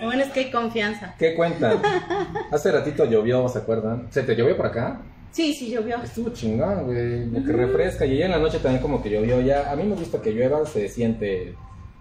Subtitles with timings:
[0.00, 1.14] Lo bueno es que hay confianza.
[1.18, 1.80] ¿Qué cuentan?
[2.50, 4.06] Hace ratito llovió, ¿se acuerdan?
[4.10, 5.00] ¿Se te llovió por acá?
[5.30, 6.00] Sí, sí llovió.
[6.02, 7.44] Estuvo chingón, güey.
[7.44, 8.06] Que refresca.
[8.06, 9.40] Y ya en la noche también como que llovió.
[9.40, 11.56] Ya, a mí me gusta que llueva, se siente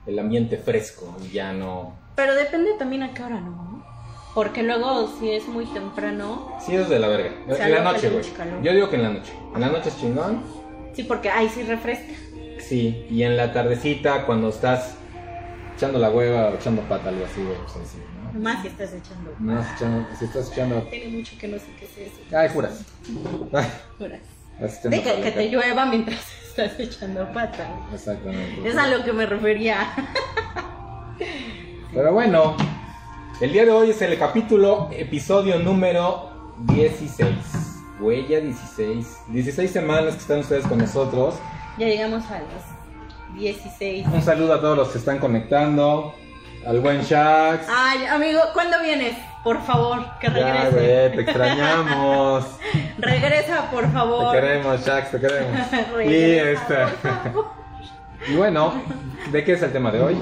[0.05, 1.95] el ambiente fresco y ya no...
[2.15, 3.83] Pero depende también a qué hora, ¿no?
[4.35, 6.57] Porque luego si es muy temprano...
[6.63, 7.31] Sí, es de la verga.
[7.55, 8.23] Se En la noche, güey.
[8.61, 9.33] Yo digo que en la noche.
[9.55, 10.43] En la noche es chingón.
[10.93, 12.13] Sí, porque ahí sí refresca.
[12.59, 13.05] Sí.
[13.09, 14.95] Y en la tardecita, cuando estás
[15.75, 17.41] echando la hueva o echando pata, algo así,
[17.81, 17.97] así,
[18.33, 18.39] ¿no?
[18.39, 19.35] Más si estás echando.
[19.39, 20.81] No, echando, si estás echando...
[20.83, 22.35] Tiene mucho que no sé qué es eso.
[22.35, 22.83] Ay, juras.
[23.53, 24.21] Ay, Juras.
[24.83, 27.67] De que, que te llueva mientras estás echando pata.
[27.93, 28.67] Exactamente.
[28.67, 29.87] Es a lo que me refería.
[31.93, 32.55] Pero bueno,
[33.41, 37.29] el día de hoy es el capítulo, episodio número 16.
[37.99, 39.17] Huella 16.
[39.27, 41.35] 16 semanas que están ustedes con nosotros.
[41.77, 42.72] Ya llegamos a los
[43.35, 44.05] 16.
[44.07, 46.13] Un saludo a todos los que están conectando.
[46.65, 47.67] Al buen Shax.
[47.69, 49.17] Ay, amigo, ¿cuándo vienes?
[49.43, 50.69] Por favor, que Ya, regrese.
[50.71, 52.45] güey, te extrañamos.
[52.97, 54.31] Regresa, por Te favor.
[54.33, 55.59] queremos, Shax, te queremos.
[55.71, 56.99] Y Regresa, este.
[57.05, 57.45] por favor.
[58.29, 58.73] Y bueno,
[59.33, 60.17] ¿de qué es el tema de hoy?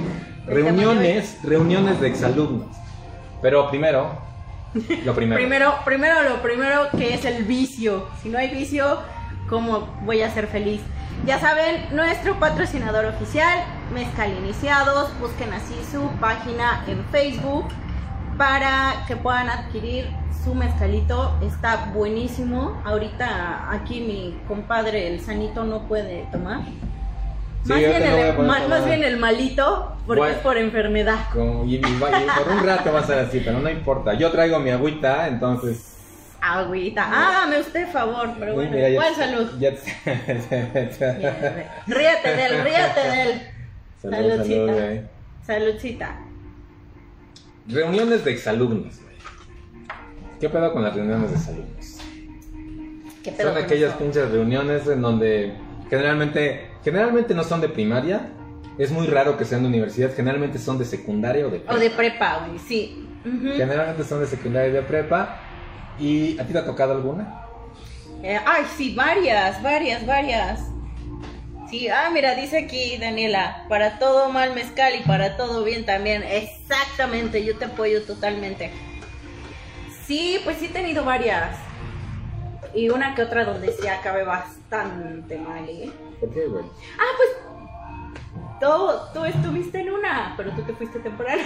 [0.47, 2.75] Reuniones, reuniones de exalumnos.
[3.43, 4.17] Pero primero,
[5.05, 5.35] lo primero.
[5.39, 8.07] Primero, primero lo primero que es el vicio.
[8.23, 8.97] Si no hay vicio,
[9.47, 10.81] ¿cómo voy a ser feliz?
[11.25, 13.59] Ya saben, nuestro patrocinador oficial,
[13.93, 17.67] Mezcal Iniciados, busquen así su página en Facebook
[18.37, 20.09] para que puedan adquirir
[20.43, 21.37] su mezcalito.
[21.43, 22.81] Está buenísimo.
[22.85, 26.61] Ahorita aquí mi compadre, el sanito, no puede tomar.
[27.63, 28.85] Sí, más, bien el, poner más, a más tomar.
[28.85, 30.35] bien el malito, porque Bueno.
[30.35, 31.19] es por enfermedad.
[31.31, 34.15] Como- y, y- y por un rato va a ser así, pero no importa.
[34.15, 35.97] Yo traigo mi agüita, entonces.
[36.41, 37.03] Agüita.
[37.07, 38.71] Ah, me usted favor, pero bueno.
[38.71, 39.47] Mira, ¿Cuál salud?
[39.59, 39.69] ya-
[41.87, 43.41] Ríete de él, ríete de él.
[44.01, 44.73] Salud, Saludcita.
[44.75, 44.99] salud.
[45.45, 46.19] Saludcita.
[47.67, 49.15] Reuniones de exalumnos, güey.
[50.39, 51.97] ¿Qué pedo con las reuniones de exalumnos?
[53.23, 53.99] ¿Qué pedo Son aquellas eso?
[53.99, 55.53] pinches reuniones en donde
[55.89, 58.29] generalmente, generalmente no son de primaria.
[58.79, 60.11] Es muy raro que sean de universidad.
[60.15, 61.73] Generalmente son de secundaria o de prepa.
[61.75, 63.07] O de prepa, güey, sí.
[63.23, 65.39] Generalmente son de secundaria y de prepa.
[65.99, 67.45] ¿Y a ti te ha tocado alguna?
[68.23, 70.61] Eh, ay, sí, varias, varias, varias.
[71.69, 76.21] Sí, ah, mira, dice aquí Daniela, para todo mal mezcal y para todo bien también.
[76.23, 78.71] Exactamente, yo te apoyo totalmente.
[80.05, 81.57] Sí, pues sí he tenido varias.
[82.73, 85.89] Y una que otra donde sí acabé bastante mal, ¿eh?
[86.19, 86.65] ¿Por qué, güey?
[86.99, 87.29] Ah, pues
[88.59, 91.41] tú, tú estuviste en una, pero tú te fuiste temprano.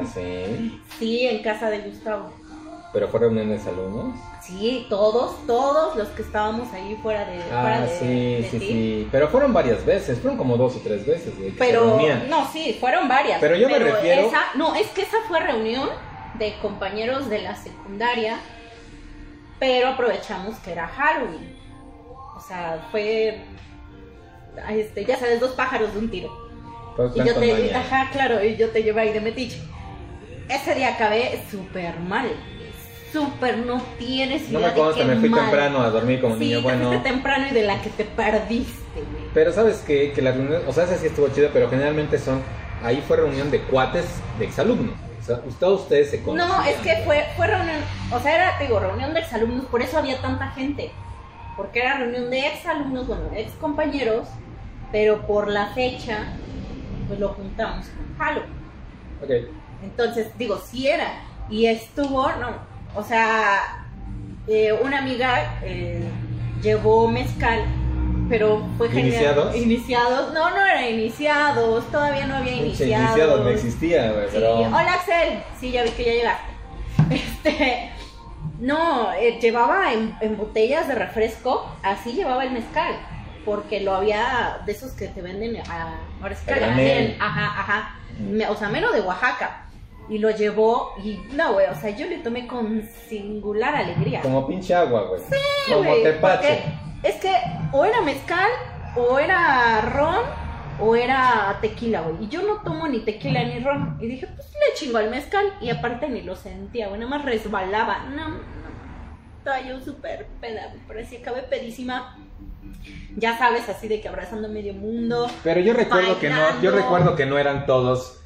[0.00, 0.80] Así.
[0.98, 2.32] Sí, en casa de Gustavo.
[2.94, 4.16] ¿Pero fue reuniones de alumnos?
[4.40, 8.58] Sí, todos, todos los que estábamos ahí fuera de, fuera Ah, de, sí, de sí,
[8.60, 8.66] ti.
[8.68, 9.08] sí.
[9.10, 12.76] Pero fueron varias veces, fueron como dos o tres veces, que se Pero, no, sí,
[12.78, 13.40] fueron varias.
[13.40, 15.88] Pero yo me refiero- Esa, no, es que esa fue reunión
[16.38, 18.38] de compañeros de la secundaria,
[19.58, 21.56] pero aprovechamos que era Halloween.
[22.36, 23.44] O sea, fue,
[24.70, 26.30] este, ya sabes, dos pájaros de un tiro.
[27.16, 29.60] Y yo te, ajá, claro, y yo te llevé ahí de metiche.
[30.48, 32.28] Ese día acabé súper mal.
[33.14, 35.42] Súper, no tienes No me consta, me fui mal.
[35.42, 36.88] temprano a dormir como sí, niño te bueno.
[36.88, 39.24] fuiste temprano y de la que te perdiste, güey.
[39.32, 40.12] Pero sabes qué?
[40.12, 42.42] que las reuniones, o sea, esa sí estuvo chida, pero generalmente son,
[42.82, 44.04] ahí fue reunión de cuates
[44.40, 44.96] de exalumnos.
[45.20, 46.48] O sea, ustedes se conocían.
[46.58, 47.76] No, es que fue, fue reunión,
[48.12, 50.90] o sea, era, te digo, reunión de exalumnos, por eso había tanta gente.
[51.56, 54.26] Porque era reunión de exalumnos, bueno, ex compañeros,
[54.90, 56.34] pero por la fecha,
[57.06, 58.50] pues lo juntamos con Halloween.
[59.22, 59.30] Ok.
[59.84, 61.12] Entonces, digo, sí era.
[61.48, 63.84] Y estuvo, no, o sea,
[64.46, 66.02] eh, una amiga eh,
[66.62, 67.64] llevó mezcal,
[68.28, 69.06] pero fue genial.
[69.08, 69.56] ¿Iniciados?
[69.56, 70.34] Iniciados.
[70.34, 73.10] No, no era iniciados, todavía no había iniciados.
[73.10, 74.54] iniciado no existía, güey, Sí, pero...
[74.60, 76.54] Hola Axel, sí, ya vi que ya llegaste.
[77.10, 77.90] Este,
[78.60, 82.94] no, eh, llevaba en, en botellas de refresco, así llevaba el mezcal,
[83.44, 87.96] porque lo había de esos que te venden a, ahora sí que ajá, ajá,
[88.48, 89.66] o sea, menos de Oaxaca.
[90.08, 94.20] Y lo llevó y no, güey, o sea, yo le tomé con singular alegría.
[94.20, 95.20] Como pinche agua, güey.
[95.68, 96.62] como güey, tepache.
[97.02, 97.34] Es que
[97.72, 98.50] o era mezcal,
[98.96, 100.24] o era ron,
[100.80, 102.24] o era tequila, güey.
[102.24, 103.96] Y yo no tomo ni tequila ni ron.
[104.00, 105.52] Y dije, pues le chingo al mezcal.
[105.60, 107.00] Y aparte ni lo sentía, güey.
[107.00, 108.04] Nada más resbalaba.
[108.10, 108.36] No, no.
[109.38, 110.80] Estaba yo súper peda, güey.
[110.86, 112.16] Parecía acabé pedísima.
[113.16, 115.28] Ya sabes, así de que abrazando medio mundo.
[115.42, 118.23] Pero yo recuerdo que no, yo recuerdo que no eran todos,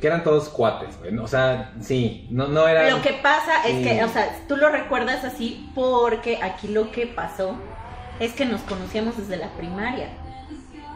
[0.00, 1.16] que eran todos cuates, güey.
[1.18, 2.90] O sea, sí, no, no eran...
[2.90, 7.06] Lo que pasa es que, o sea, tú lo recuerdas así porque aquí lo que
[7.06, 7.56] pasó
[8.20, 10.08] es que nos conocíamos desde la primaria.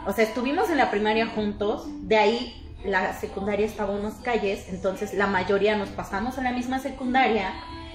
[0.06, 5.12] O sea, estuvimos en la primaria juntos, de ahí la secundaria estaba unas calles, entonces
[5.12, 7.52] la mayoría nos pasamos a la misma secundaria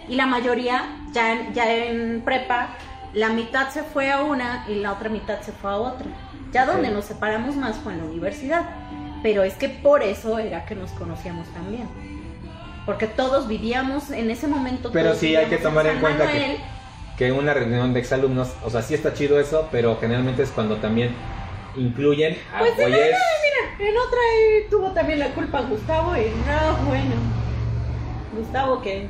[0.07, 2.69] y la mayoría ya en, ya en prepa,
[3.13, 6.05] la mitad se fue a una y la otra mitad se fue a otra.
[6.51, 6.93] Ya donde Sí.
[6.93, 8.63] nos separamos más fue en la universidad,
[9.23, 11.87] pero es que por eso era que nos conocíamos también.
[12.85, 14.91] Porque todos vivíamos en ese momento.
[14.91, 16.57] Pero sí hay que tomar en San cuenta que- Manuel.
[17.17, 20.75] que una reunión de exalumnos, o sea, sí está chido eso, pero generalmente es cuando
[20.77, 21.15] también
[21.77, 23.17] incluyen a Pues en güeyes.
[23.79, 27.15] En otra eh, tuvo también la culpa Gustavo y no, bueno.
[28.37, 29.07] Gustavo que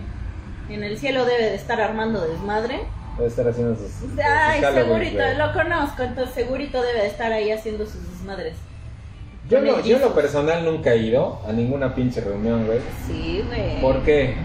[0.70, 2.82] en el cielo debe de estar armando desmadre.
[3.18, 3.92] Debe estar haciendo sus.
[3.92, 8.56] sus Ay, Halloween, segurito, lo conozco, entonces segurito debe de estar ahí haciendo sus desmadres.
[9.50, 12.80] Yo, el yo en lo personal nunca he ido a ninguna pinche reunión, güey.
[13.08, 13.82] Sí, güey.
[13.82, 14.36] ¿Por qué?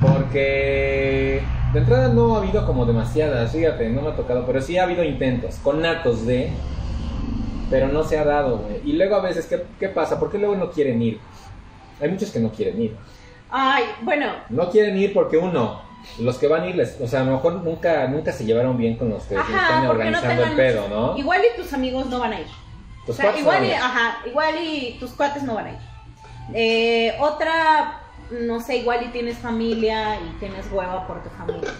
[0.00, 1.42] Porque
[1.72, 4.84] de entrada no ha habido como demasiadas, fíjate, no me ha tocado, pero sí ha
[4.84, 6.50] habido intentos, con natos de,
[7.70, 8.80] pero no se ha dado, güey.
[8.84, 10.18] Y luego a veces, ¿qué, qué pasa?
[10.20, 11.18] ¿Por qué luego no quieren ir?
[12.00, 12.96] Hay muchos que no quieren ir.
[13.50, 15.80] Ay, bueno, No quieren ir porque uno,
[16.20, 18.76] los que van a ir, les- o sea, a lo mejor nunca, nunca se llevaron
[18.76, 21.16] bien con los que ajá, están no organizando el pedo, ¿no?
[21.18, 22.46] Igual y tus amigos no van a ir.
[23.08, 25.78] O sea, igual y, a ajá, igual y tus cuates no van a ir.
[26.54, 28.00] Eh, otra,
[28.30, 31.70] no sé, igual y tienes familia y tienes hueva por tu familia.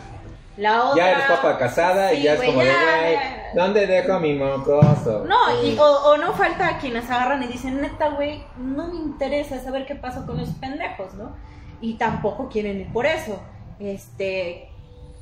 [0.56, 0.96] La otra...
[0.96, 3.16] Ya eres papa casada y ya es como de, güey.
[3.54, 5.24] ¿dónde dejo a mi mocoso?
[5.24, 9.60] No, y, o, o no falta quienes agarran y dicen, neta, güey, no me interesa
[9.60, 11.36] saber qué pasó con los pendejos, ¿no?
[11.80, 13.40] Y tampoco quieren ir por eso.
[13.78, 14.68] Este,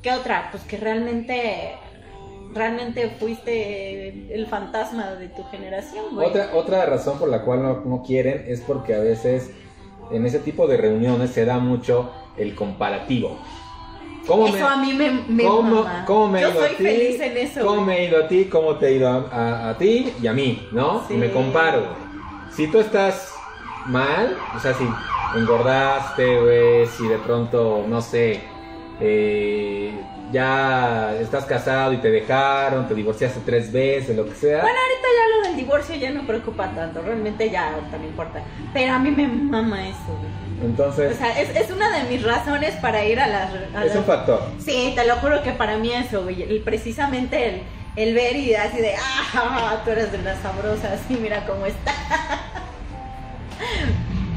[0.01, 0.47] ¿qué otra?
[0.49, 1.75] Pues que realmente,
[2.53, 6.27] realmente fuiste el fantasma de tu generación, güey.
[6.27, 9.51] Otra, otra razón por la cual no, no quieren es porque a veces
[10.11, 13.37] en ese tipo de reuniones se da mucho el comparativo.
[14.25, 16.83] ¿Cómo Eso a mí me, me cómo, cómo me Yo ido soy a ti?
[16.83, 17.65] feliz en eso.
[17.65, 18.45] ¿Cómo me he ido a ti?
[18.45, 20.67] ¿Cómo te he ido a, a- a ti y a mí?
[20.73, 21.05] ¿no?
[21.07, 21.13] Sí.
[21.13, 21.83] Y me comparo.
[22.51, 23.33] Si tú estás
[23.85, 24.83] mal, o sea, si
[25.37, 28.41] engordaste, güey, si de pronto, no sé,
[28.99, 29.91] eh,
[30.31, 34.61] ya estás casado y te dejaron, te divorciaste tres veces, lo que sea.
[34.61, 38.41] Bueno, ahorita ya lo del divorcio ya no preocupa tanto, realmente ya ahorita no importa.
[38.73, 40.47] Pero a mí me mama eso, güey.
[40.69, 43.51] Entonces, O sea, es, es una de mis razones para ir a las...
[43.75, 44.41] a es las- un factor.
[44.59, 46.41] Sí, te lo juro que para mí eso, güey.
[46.43, 47.61] el- precisamente el,
[47.95, 48.95] el ver y así de,
[49.35, 51.93] ah, tú eres de las sabrosas y mira cómo está.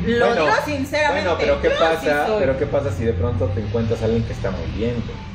[0.07, 1.29] Lo Bueno, digo sinceramente.
[1.29, 2.27] Bueno, pero ¿qué sí pasa?
[2.27, 2.41] soy.
[2.41, 5.30] Pero ¿qué pasa si de pronto te encuentras a alguien que está muy bien, güey?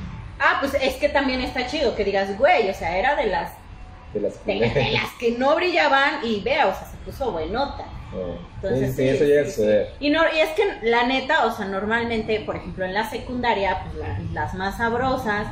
[0.47, 3.51] Ah, pues es que también está chido que digas, güey, o sea, era de las,
[4.13, 7.31] De las de, las- de las que no brillaban y vea, o sea, se puso
[7.31, 7.83] buenota.
[8.13, 9.93] Eh, Entonces, sí, sí, eso llega a suceder.
[9.99, 13.81] Y, no, y es que la neta, o sea, normalmente, por ejemplo, en la secundaria,
[13.83, 15.47] pues la- las más sabrosas,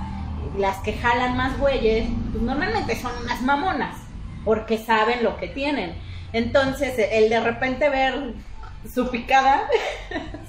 [0.57, 3.97] las que jalan más güeyes, pues normalmente son unas mamonas,
[4.45, 5.95] porque saben lo que tienen.
[6.31, 8.33] Entonces, el de repente ver
[8.93, 9.67] su picada,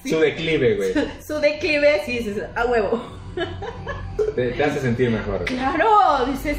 [0.02, 0.11] Sí.
[0.11, 0.93] Su declive, güey.
[1.26, 3.02] su declive, sí a huevo.
[4.35, 5.45] Te, te hace sentir mejor.
[5.45, 6.57] Claro, dices,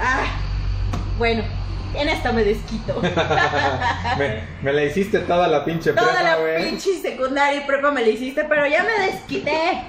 [0.00, 0.22] ah,
[1.18, 1.42] bueno,
[1.94, 3.00] en esta me desquito.
[4.18, 6.70] me, me la hiciste toda la pinche Toda prepa, la güey.
[6.70, 9.82] pinche secundaria y prepa me la hiciste, pero ya me desquité.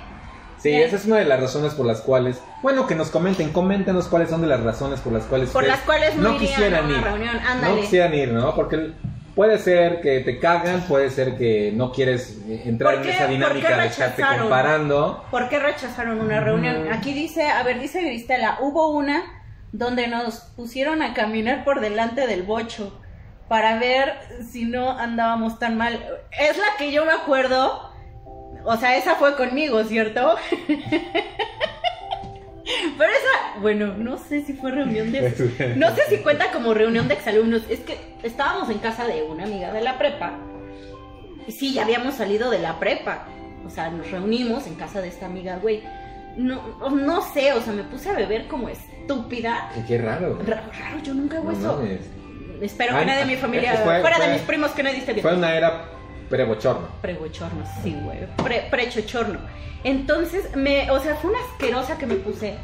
[0.58, 0.84] Sí, Bien.
[0.84, 2.42] esa es una de las razones por las cuales.
[2.64, 5.50] Bueno, que nos comenten, coméntenos cuáles son de las razones por las cuales.
[5.50, 7.02] Por las cuales no, quisieran ir.
[7.02, 8.56] reunión, No quisieran ir, ¿no?
[8.56, 8.94] Porque
[9.36, 13.16] puede ser que te cagan, puede ser que no quieres eh, entrar ¿Por en qué-
[13.16, 15.24] esa dinámica de estarte comparando.
[15.30, 16.84] ¿Por qué rechazaron una reunión?
[16.84, 16.94] Ujú.
[16.94, 19.24] Aquí dice, a ver, dice Gristela, hubo una
[19.72, 22.98] donde nos pusieron a caminar por delante del bocho
[23.50, 24.14] para ver
[24.50, 26.00] si no andábamos tan mal.
[26.32, 27.92] Es la que yo me acuerdo.
[28.64, 30.36] O sea, esa fue conmigo, ¿cierto?
[32.98, 35.74] Pero esa, bueno, no sé si fue reunión de...
[35.78, 37.62] No sé si cuenta como reunión de exalumnos.
[37.70, 40.34] Es que estábamos en casa de una amiga de la prepa.
[41.48, 43.28] Y sí, ya habíamos salido de la prepa.
[43.66, 45.84] O sea, nos reunimos en casa de esta amiga, güey.
[46.38, 49.70] No, no sé, o sea, me puse a beber como estúpida.
[49.88, 50.40] Qué raro.
[50.46, 51.78] Raro, raro, yo nunca hago No eso.
[51.78, 52.02] mames.
[52.62, 55.14] Espero Ah, que nadie de mi familia, fue- fuera de mis primos que nadie esté
[55.14, 55.24] bien.
[55.24, 55.86] Fue una era
[56.30, 56.88] prebochorno.
[57.02, 58.28] Prebochorno, sí, güey.
[58.44, 59.40] Pre, prechochorno.
[59.84, 62.56] Entonces, me, o sea, fue una asquerosa que me puse.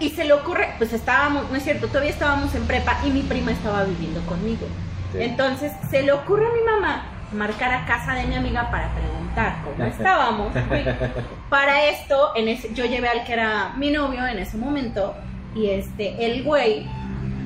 [0.00, 3.22] Y se le ocurre, pues estábamos, no es cierto, todavía estábamos en prepa y mi
[3.22, 4.66] prima estaba viviendo conmigo.
[5.12, 5.18] Sí.
[5.20, 9.56] Entonces, se le ocurre a mi mamá marcar a casa de mi amiga para preguntar
[9.64, 10.52] cómo estábamos.
[10.68, 10.84] güey.
[11.50, 15.14] Para esto, en ese, yo llevé al que era mi novio en ese momento
[15.54, 16.86] y este, el güey,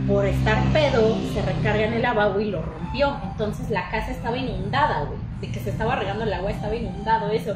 [0.08, 3.16] por estar pedo, se recarga en el lavabo y lo rompió.
[3.22, 5.18] Entonces la casa estaba inundada, güey.
[5.40, 7.54] De que se estaba regando el agua, estaba inundado eso.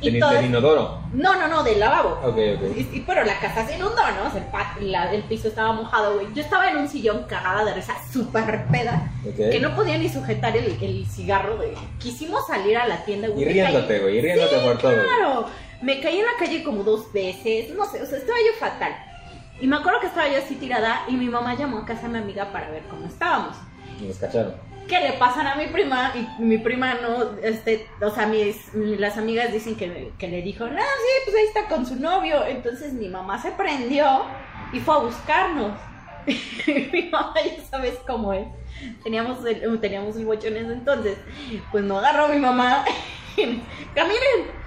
[0.00, 0.98] Y Del, todo- del inodoro.
[1.14, 2.10] No, no, no, del lavabo.
[2.22, 2.76] Ok, ok.
[2.76, 4.28] Y, y- pero la casa se inundó, ¿no?
[4.28, 6.26] O sea, el, pat- la- el piso estaba mojado, güey.
[6.34, 9.36] Yo estaba en un sillón cagada de risa, súper peda, Ok.
[9.50, 11.56] que no podía ni sujetar el, el cigarro.
[11.56, 11.74] De...
[11.98, 13.42] Quisimos salir a la tienda, güey.
[13.42, 14.92] Y riéndote, güey, y riéndote por todo.
[14.92, 15.04] güey.
[15.06, 15.46] Claro,
[15.80, 18.92] me caí en la calle como dos veces, no sé, o sea, estaba yo fatal.
[19.60, 22.08] Y me acuerdo que estaba yo así tirada y mi mamá llamó a casa de
[22.08, 23.56] mi amiga para ver cómo estábamos.
[24.00, 24.54] Y nos cacharon.
[24.88, 26.12] ¿Qué le pasan a mi prima?
[26.14, 30.66] Y mi prima no, este, o sea, mis, las amigas dicen que, que le dijo,
[30.66, 32.44] no, sí, pues ahí está con su novio.
[32.44, 34.24] Entonces mi mamá se prendió
[34.72, 35.78] y fue a buscarnos.
[36.66, 38.46] mi mamá ya sabes cómo es.
[39.02, 41.18] Teníamos el, teníamos el bochón en ese entonces.
[41.70, 42.84] Pues no agarró mi mamá.
[43.36, 44.63] Caminen.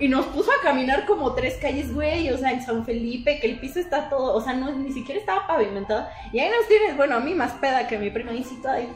[0.00, 3.46] Y nos puso a caminar como tres calles, güey, o sea, en San Felipe, que
[3.46, 6.08] el piso está todo, o sea, no, ni siquiera estaba pavimentado.
[6.32, 8.74] Y ahí nos tienes, bueno, a mí más peda que mi prima, y sí, toda
[8.74, 8.88] ahí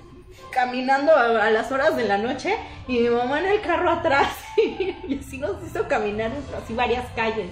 [0.51, 2.57] caminando a, a las horas de la noche,
[2.89, 6.31] y mi mamá en el carro atrás, y así nos hizo caminar
[6.63, 7.47] así varias calles.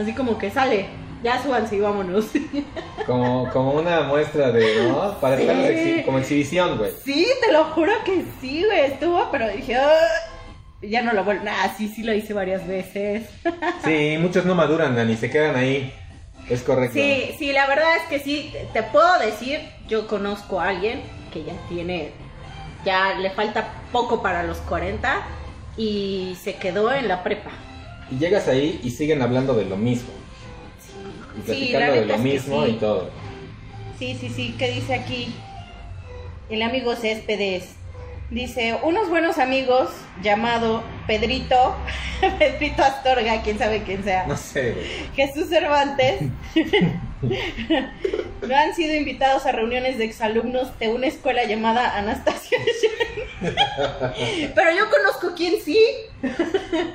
[0.00, 0.86] Así como que sale,
[1.22, 2.26] ya súbanse y vámonos.
[3.06, 5.18] Como, como una muestra de, ¿no?
[5.20, 5.62] Para estar Sí.
[5.62, 6.90] exhi- como exhibición, güey.
[7.04, 9.92] Sí, te lo juro que sí, güey, estuvo, pero dije, "Ah",
[10.82, 11.44] ya no lo vuelvo.
[11.44, 13.28] Nah, sí, sí lo hice varias veces.
[13.84, 15.92] Sí, muchos no maduran, Dani, se quedan ahí.
[16.48, 16.94] Es correcto.
[16.94, 21.00] Sí, sí, la verdad es que sí, te, puedo decir, yo conozco a alguien
[21.32, 22.10] que ya tiene,
[22.84, 25.22] ya le falta poco para los 40
[25.76, 27.50] y se quedó en la prepa.
[28.10, 30.10] Y llegas ahí y siguen hablando de lo mismo.
[31.36, 32.70] Y Sí, platicando la de lo mismo sí.
[32.70, 33.10] y todo.
[33.98, 35.34] Sí, sí, sí, ¿qué dice aquí?
[36.48, 37.74] El amigo Céspedes.
[38.30, 39.88] Dice, unos buenos amigos
[40.20, 41.76] llamado Pedrito,
[42.38, 44.26] Pedrito Astorga, quién sabe quién sea.
[44.26, 44.74] No sé.
[45.14, 46.22] Jesús Cervantes
[48.46, 52.58] no han sido invitados a reuniones de exalumnos de una escuela llamada Anastasia.
[54.54, 55.78] Pero yo conozco quién sí.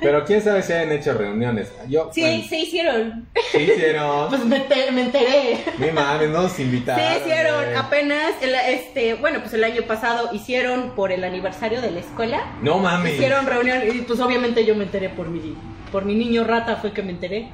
[0.00, 1.70] Pero quién sabe si hayan hecho reuniones.
[1.88, 3.28] Yo, Sí, bueno, se hicieron.
[3.52, 4.28] sí hicieron.
[4.28, 5.58] Pues me, te- me enteré.
[5.78, 7.04] Mi mames, no nos invitaron.
[7.04, 11.90] Se hicieron apenas, el, este, bueno, pues el año pasado hicieron por el aniversario de
[11.90, 12.44] la escuela.
[12.62, 13.14] No mames.
[13.14, 15.56] Hicieron reunión y pues obviamente yo me enteré por mi,
[15.90, 17.48] por mi niño rata fue que me enteré.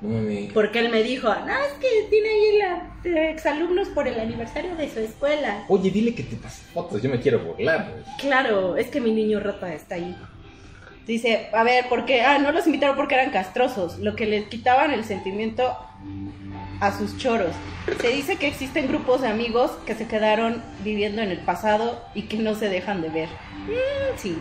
[0.00, 0.54] No.
[0.54, 4.74] Porque él me dijo, no, es que tiene ahí la, de exalumnos por el aniversario
[4.76, 5.64] de su escuela.
[5.68, 8.02] Oye, dile que te pase fotos, yo me quiero burlar.
[8.18, 10.16] Claro, es que mi niño rata está ahí.
[11.06, 12.22] Dice, a ver, ¿por qué?
[12.22, 15.76] Ah, no los invitaron porque eran castrosos, lo que les quitaban el sentimiento
[16.80, 17.54] a sus choros.
[18.00, 22.22] Se dice que existen grupos de amigos que se quedaron viviendo en el pasado y
[22.22, 23.28] que no se dejan de ver.
[23.66, 24.38] Mm, sí.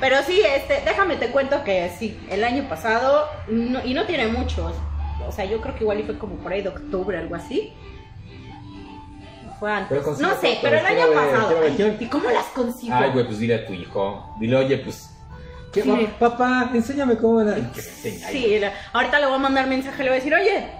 [0.00, 4.28] Pero sí, este, déjame te cuento que sí, el año pasado, no- y no tiene
[4.28, 4.72] mucho,
[5.26, 7.72] o sea, yo creo que igual y fue como por ahí de octubre, algo así.
[9.58, 10.06] Fue antes.
[10.20, 11.60] No sé, pero el año ver, pasado.
[11.60, 12.94] ver, Ay, ¿Y cómo las consigo?
[12.94, 14.36] Ay, güey, pues dile a tu hijo.
[14.38, 15.10] Dile, oye, pues.
[15.72, 16.08] ¿Qué, Sí.
[16.18, 17.56] pa- papá, enséñame cómo era.
[17.74, 20.70] Sí, la- ahorita le voy a mandar mensaje, le voy a decir, oye,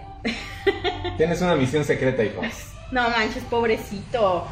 [1.17, 2.41] Tienes una misión secreta, hijo.
[2.93, 4.47] no manches, pobrecito.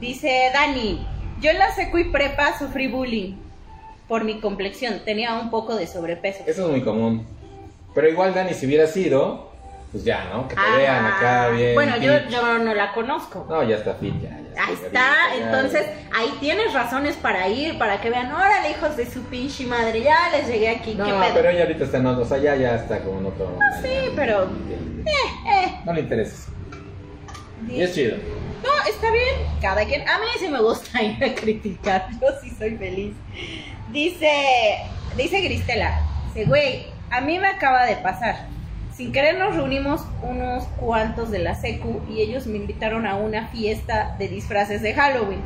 [0.00, 1.04] Dice Dani,
[1.40, 3.34] yo en la secu y prepa sufrí bullying
[4.12, 6.40] por mi complexión, tenía un poco de sobrepeso.
[6.46, 7.26] Eso es muy común.
[7.94, 9.50] Pero igual, Dani, si hubiera sido,
[9.90, 10.48] pues ya, ¿no?
[10.48, 11.74] Que te Ah, vean acá bien.
[11.74, 13.46] Bueno, yo, yo no la conozco.
[13.48, 14.38] No, ya está fit, ya.
[14.54, 19.10] ya Ahí está, entonces ahí tienes razones para ir, para que vean, órale hijos de
[19.10, 21.30] su pinche madre, ya les llegué aquí, No, qué pedo.
[21.32, 23.58] pero ella ahorita está en otro, o sea, ya, ya está como en otro.
[23.80, 24.42] sí, pero-
[25.06, 26.52] Eh, No le interesa.
[27.66, 27.76] eh.
[27.76, 28.16] Y es chido.
[28.62, 30.08] No, está bien, cada quien.
[30.08, 33.14] A mí sí me gusta ir a criticar, yo sí soy feliz.
[33.92, 34.78] Dice,
[35.18, 38.46] dice Gristela, dice, güey, a mí me acaba de pasar.
[38.94, 43.48] Sin querer nos reunimos unos cuantos de la secu y ellos me invitaron a una
[43.48, 45.40] fiesta de disfraces de Halloween.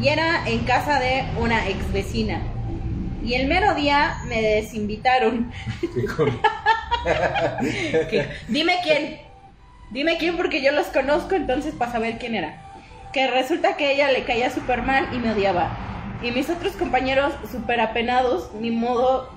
[0.00, 2.40] Y era en casa de una ex vecina.
[3.22, 5.52] Y el mero día me desinvitaron.
[8.10, 9.20] Qué dime quién.
[9.90, 12.62] Dime quién porque yo los conozco, entonces para saber quién era.
[13.12, 15.91] Que resulta que ella le caía súper mal y me odiaba.
[16.22, 19.30] Y mis otros compañeros súper apenados, ni modo...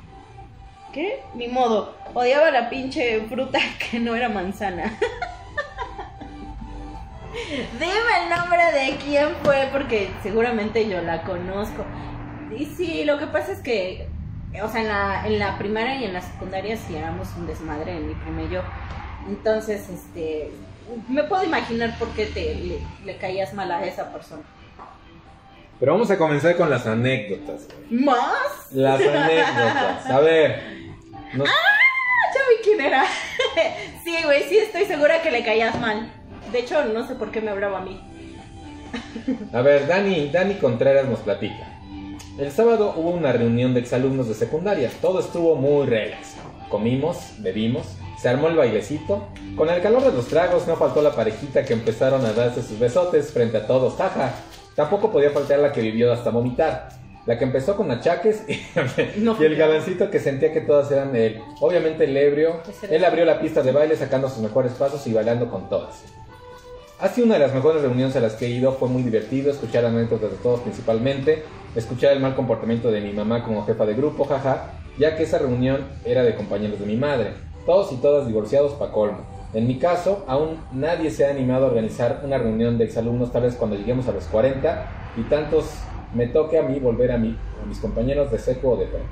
[0.94, 1.24] ¿Qué?
[1.34, 1.96] Ni modo.
[2.14, 3.60] Odiaba la pinche fruta
[3.92, 4.98] que no era manzana.
[7.80, 11.84] Dime el nombre de quién fue porque seguramente yo la conozco.
[12.58, 14.08] Y sí, lo que pasa es que,
[14.64, 18.00] o sea, en la, en la primaria y en la secundaria sí éramos un desmadre,
[18.00, 18.62] mi prima y yo.
[19.28, 20.52] Entonces, este,
[21.10, 24.44] me puedo imaginar por qué te, le caías mal a esa persona.
[25.80, 27.68] Pero vamos a comenzar con las anécdotas.
[27.90, 28.02] güey.
[28.04, 28.72] ¿Más?
[28.72, 30.06] Las anécdotas.
[30.10, 30.62] A ver.
[31.34, 33.04] Ah, ya vi quién era.
[34.04, 36.12] sí, güey, sí estoy segura que le caías mal.
[36.52, 38.02] De hecho, no sé por qué me hablaba a mí.
[39.52, 41.72] A ver, Dani, Dani Contreras nos platica.
[42.38, 44.90] El sábado hubo una reunión de exalumnos de secundaria.
[45.02, 46.36] Todo estuvo muy relax.
[46.70, 47.86] Comimos, bebimos,
[48.22, 49.28] se armó el bailecito.
[49.56, 52.80] Con el calor de los tragos no faltó la parejita que empezaron a darse sus
[52.80, 54.34] besotes frente a todos, jaja.
[54.76, 56.90] Tampoco podía faltar la que vivió hasta vomitar.
[57.26, 59.36] La que empezó con achaques y, No.
[59.40, 61.42] y el galancito que sentía que todas eran de él.
[61.60, 62.62] Obviamente el ebrio.
[62.90, 66.04] Él abrió la pista de baile sacando sus mejores pasos y bailando con todas.
[67.00, 69.52] Ha sido una de las mejores reuniones a las que he ido, fue muy divertido
[69.52, 71.44] escuchar anécdotas de todos principalmente,
[71.76, 75.40] escuchar el mal comportamiento de mi mamá como jefa de grupo, jaja, ya que esa
[75.40, 77.32] reunión era de compañeros de mi madre,
[77.66, 79.26] todos y todas divorciados pa' colmo.
[79.56, 83.44] En mi caso, aún nadie se ha animado a organizar una reunión de exalumnos tal
[83.44, 84.86] vez cuando lleguemos a los 40
[85.16, 85.72] y tantos
[86.14, 89.08] me toque a mí volver a, mí, a mis compañeros de seco o de frente.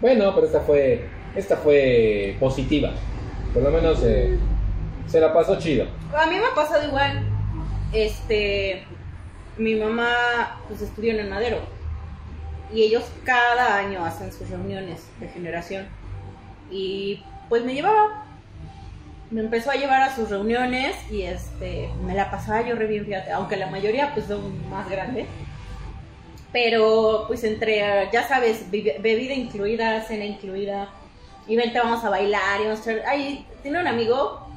[0.00, 1.06] Bueno, pero esta fue,
[1.36, 2.92] esta fue positiva,
[3.52, 4.38] por lo menos eh,
[5.06, 5.84] se la pasó chido.
[6.16, 7.28] A mí me ha pasado igual.
[7.92, 8.84] Este,
[9.58, 11.58] mi mamá pues estudió en el Madero
[12.72, 15.86] y ellos cada año hacen sus reuniones de generación
[16.70, 18.24] y pues me llevaba,
[19.30, 23.04] me empezó a llevar a sus reuniones y este, me la pasaba yo re bien,
[23.04, 25.26] fíjate, aunque la mayoría pues son más grandes.
[26.52, 30.88] Pero pues entre, ya sabes, be- bebida incluida, cena incluida,
[31.46, 32.92] y vente vamos a bailar y vamos a.
[33.06, 34.48] Ay, tiene un amigo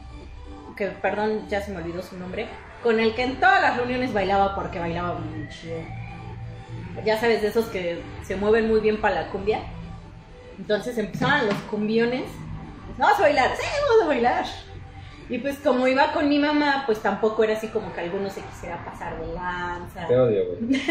[0.77, 2.47] que perdón, ya se me olvidó su nombre,
[2.81, 5.79] con el que en todas las reuniones bailaba porque bailaba muy chido.
[7.05, 9.59] Ya sabes, de esos que se mueven muy bien para la cumbia.
[10.57, 12.23] Entonces empezaban los cumbiones.
[13.01, 14.45] Vamos a bailar, sí, vamos a bailar.
[15.27, 18.41] Y pues como iba con mi mamá, pues tampoco era así como que alguno se
[18.41, 20.05] quisiera pasar de lanza.
[20.07, 20.59] Te odio, güey.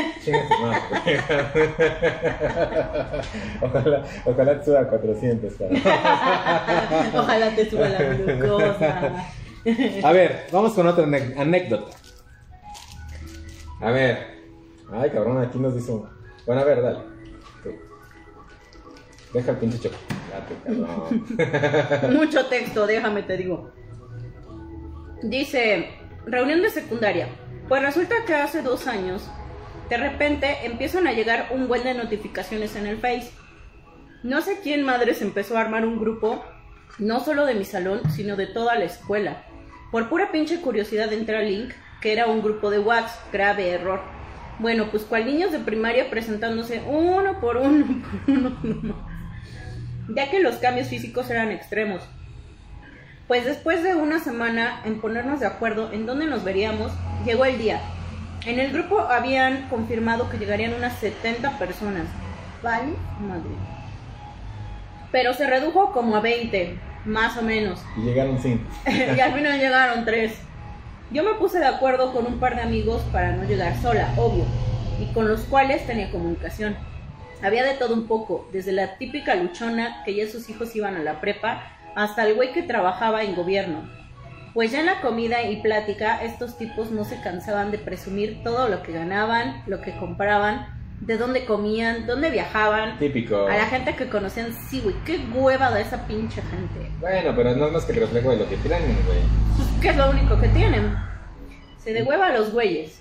[3.62, 5.80] Ojalá, ojalá te suba a 400, cabrón.
[7.14, 9.12] Ojalá te suba la glucosa.
[10.02, 11.96] A ver, vamos con otra anécdota.
[13.80, 14.40] A ver.
[14.92, 16.08] Ay, cabrón, aquí nos dice un...
[16.46, 17.09] Bueno, a ver, dale.
[19.32, 20.56] Deja el pinche chocolate.
[22.14, 23.72] Mucho texto, déjame te digo.
[25.22, 25.90] Dice,
[26.26, 27.28] reunión de secundaria.
[27.68, 29.28] Pues resulta que hace dos años,
[29.88, 33.30] de repente empiezan a llegar un buen de notificaciones en el Face.
[34.22, 36.44] No sé quién madres empezó a armar un grupo,
[36.98, 39.44] no solo de mi salón, sino de toda la escuela.
[39.92, 44.00] Por pura pinche curiosidad entré al link, que era un grupo de WhatsApp, grave error.
[44.58, 47.86] Bueno, pues cual niños de primaria presentándose uno por uno,
[48.26, 49.09] por uno
[50.14, 52.02] ya que los cambios físicos eran extremos.
[53.28, 56.92] Pues después de una semana en ponernos de acuerdo en dónde nos veríamos,
[57.24, 57.80] llegó el día.
[58.44, 62.06] En el grupo habían confirmado que llegarían unas 70 personas.
[62.62, 62.94] ¿Vale?
[63.20, 63.50] Madre.
[65.12, 67.82] Pero se redujo como a 20, más o menos.
[67.96, 68.66] Y llegaron sin.
[68.86, 70.38] y al final llegaron tres.
[71.10, 74.44] Yo me puse de acuerdo con un par de amigos para no llegar sola, obvio,
[75.00, 76.76] y con los cuales tenía comunicación.
[77.42, 81.02] Había de todo un poco, desde la típica luchona que ya sus hijos iban a
[81.02, 81.62] la prepa,
[81.96, 83.88] hasta el güey que trabajaba en gobierno.
[84.52, 88.68] Pues ya en la comida y plática, estos tipos no se cansaban de presumir todo
[88.68, 90.66] lo que ganaban, lo que compraban,
[91.00, 92.98] de dónde comían, dónde viajaban.
[92.98, 93.46] Típico.
[93.46, 96.90] A la gente que conocían, sí, güey, qué hueva de esa pinche gente.
[97.00, 99.20] Bueno, pero no es más que el reflejo de lo que tienen, güey.
[99.56, 100.94] Pues, ¿qué es lo único que tienen?
[101.78, 103.00] Se de hueva a los güeyes.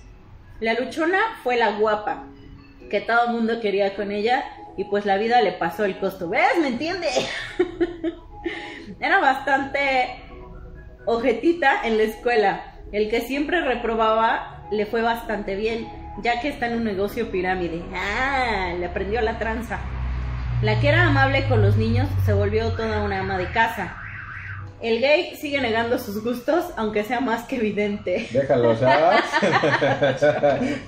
[0.62, 2.26] La luchona fue la guapa,
[2.90, 4.44] que todo el mundo quería con ella,
[4.78, 6.30] y pues la vida le pasó el costo.
[6.30, 6.58] ¿Ves?
[6.62, 7.08] ¿Me entiende?
[9.00, 10.24] Era bastante
[11.06, 12.64] ojetita en la escuela.
[12.92, 15.88] El que siempre reprobaba le fue bastante bien,
[16.24, 17.84] ya que está en un negocio pirámide.
[17.94, 19.80] Ah, le aprendió la tranza.
[20.62, 23.96] La que era amable con los niños se volvió toda una ama de casa.
[24.82, 28.28] El gay sigue negando sus gustos, aunque sea más que evidente.
[28.32, 29.24] Déjalo, ¿sabes?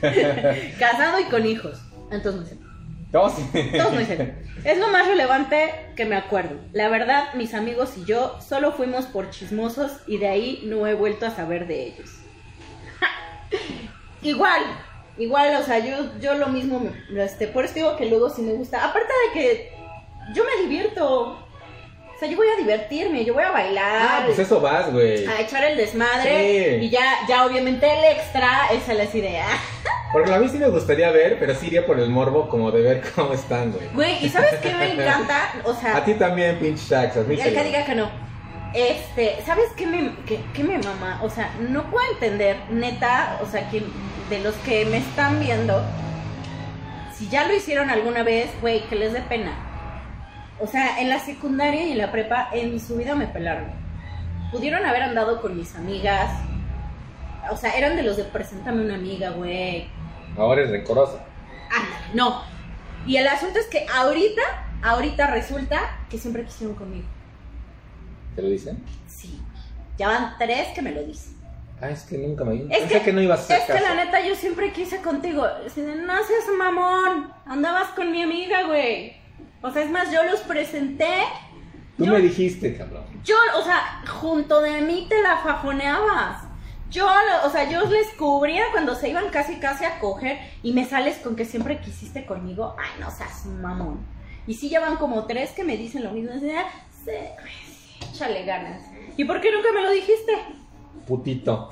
[0.79, 1.81] Casado y con hijos.
[2.11, 2.71] Entonces, no sé.
[3.11, 3.33] Todos.
[3.77, 4.35] Todos me dicen.
[4.63, 6.55] Es lo más relevante que me acuerdo.
[6.71, 10.93] La verdad, mis amigos y yo solo fuimos por chismosos y de ahí no he
[10.93, 12.11] vuelto a saber de ellos.
[14.21, 14.61] igual,
[15.17, 16.81] igual, o sea, yo, yo lo mismo,
[17.17, 18.85] este, por eso digo que luego sí me gusta.
[18.85, 19.71] Aparte de que
[20.33, 21.47] yo me divierto.
[22.21, 23.99] O sea, yo voy a divertirme, yo voy a bailar.
[23.99, 25.25] Ah, pues eso vas, güey.
[25.25, 26.85] A echar el desmadre Sí.
[26.85, 29.47] y ya, ya obviamente el extra es la idea.
[30.13, 32.83] Porque a mí sí me gustaría ver, pero sí iría por el morbo como de
[32.83, 33.87] ver cómo están, güey.
[33.95, 35.51] Güey, ¿y sabes qué me encanta?
[35.63, 38.11] O sea, A ti también, pinche Shax, El que diga que no.
[38.75, 41.19] Este, ¿sabes qué me, qué, qué me mama?
[41.23, 43.81] O sea, no puedo entender, neta, o sea, que
[44.29, 45.81] de los que me están viendo,
[47.17, 49.70] si ya lo hicieron alguna vez, güey, que les dé pena.
[50.61, 53.71] O sea, en la secundaria y en la prepa, en su vida me pelaron.
[54.51, 56.29] Pudieron haber andado con mis amigas.
[57.49, 59.87] O sea, eran de los de preséntame una amiga, güey.
[60.37, 61.25] Ahora es rencorosa.
[61.71, 62.43] Ah, no.
[63.07, 64.41] Y el asunto es que ahorita,
[64.83, 67.07] ahorita resulta que siempre quisieron conmigo.
[68.35, 68.83] ¿Te lo dicen?
[69.07, 69.41] Sí.
[69.97, 71.35] Ya van tres que me lo dicen.
[71.81, 73.83] Ah, es que nunca me Es Pensé que, que no ibas a es que caso.
[73.83, 75.43] la neta yo siempre quise contigo.
[75.75, 77.33] De, No seas mamón.
[77.47, 79.20] Andabas con mi amiga, güey.
[79.61, 81.23] O sea, es más, yo los presenté.
[81.97, 83.03] Tú yo- me dijiste, cabrón.
[83.23, 86.43] Yo, o sea, junto de mí te la fajoneabas.
[86.89, 87.07] Yo,
[87.45, 91.17] o sea, yo les cubría cuando se iban casi casi a coger y me sales
[91.19, 92.75] con que siempre quisiste conmigo.
[92.77, 93.99] Ay, no seas mamón.
[94.47, 96.31] Y sí, ya van como tres que me dicen lo mismo.
[96.31, 96.51] Güey,
[97.05, 98.81] sí, échale ganas.
[99.15, 100.33] ¿Y por qué nunca me lo dijiste?
[101.07, 101.69] Putito.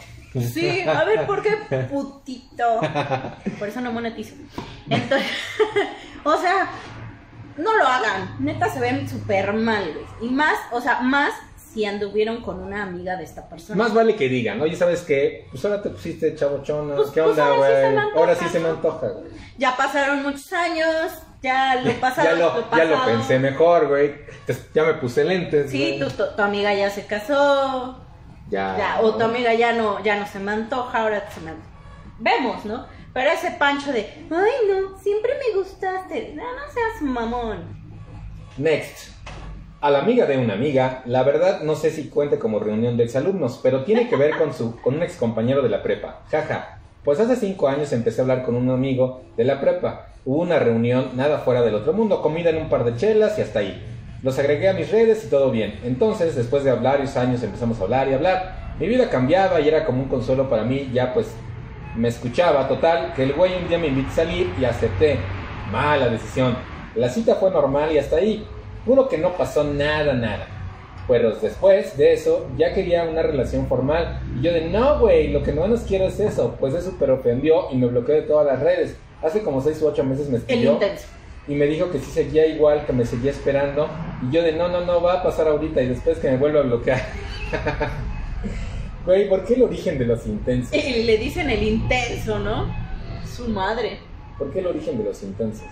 [0.54, 1.56] Sí, a ver, ¿por qué
[1.90, 2.80] putito?
[3.60, 4.36] Por eso no monetizo.
[4.88, 5.28] Entonces,
[6.24, 6.70] o sea,
[7.60, 8.36] no lo hagan.
[8.40, 10.30] Neta se ven súper mal, güey.
[10.30, 11.34] Y más, o sea, más
[11.74, 13.84] si anduvieron con una amiga de esta persona.
[13.84, 15.48] Más vale que digan, oye, ¿sabes qué?
[15.52, 16.96] Pues ahora te pusiste chavochona.
[16.96, 18.10] Pues- ¿Qué pues onda, ahora sí güey?
[18.16, 19.26] ahora sí se me antoja, güey.
[19.58, 21.12] Ya pasaron muchos años,
[21.44, 24.16] ya lo pasado, ya, lo, ya lo pensé mejor, güey.
[24.74, 25.70] Ya me puse lentes.
[25.70, 28.00] Sí, tu, tu- tu amiga ya se casó,
[28.50, 28.76] Ya.
[28.78, 31.52] ya, o tu amiga ya no, ya no se me antoja, ahora se me
[32.18, 32.88] vemos, ¿no?
[33.14, 37.80] Pero ese pancho de, ay no, siempre me gustaste, no, no seas mamón.
[38.58, 39.14] Next.
[39.82, 43.06] A la amiga de una amiga, la verdad no sé si cuente como reunión de
[43.06, 46.22] exalumnos, pero tiene que ver con, su, con un ex compañero de la prepa.
[46.30, 46.80] Jaja.
[47.04, 50.10] Pues hace cinco años empecé a hablar con un amigo de la prepa.
[50.26, 53.42] Hubo una reunión, nada fuera del otro mundo, comida en un par de chelas y
[53.42, 53.82] hasta ahí.
[54.22, 55.80] Los agregué a mis redes y todo bien.
[55.84, 58.76] Entonces, después de varios años empezamos a hablar y hablar.
[58.80, 61.28] Mi vida cambiaba y era como un consuelo para mí, ya pues
[61.96, 65.18] me escuchaba, total, que el güey un día me invitó a salir y acepté.
[65.72, 66.56] Mala decisión.
[66.96, 68.46] La cita fue normal y hasta ahí.
[68.86, 70.48] Juro que no pasó nada, nada.
[71.08, 74.22] Pero después de eso, ya quería una relación formal.
[74.38, 76.56] Y yo de, no, güey, lo que no menos quiero es eso.
[76.60, 78.96] Pues eso super ofendió y me bloqueó de todas las redes.
[79.22, 80.80] Hace como 6 u 8 meses me escribió
[81.48, 83.88] y me dijo que sí seguía igual, que me seguía esperando.
[84.22, 86.60] Y yo de, no, no, no, va a pasar ahorita y después que me vuelva
[86.60, 87.02] a bloquear.
[89.10, 90.72] Güey, ¿por qué el origen de los intensos?
[90.72, 92.72] Y le dicen el intenso, ¿no?
[93.26, 93.98] Su madre.
[94.38, 95.66] ¿Por qué el origen de los intensos?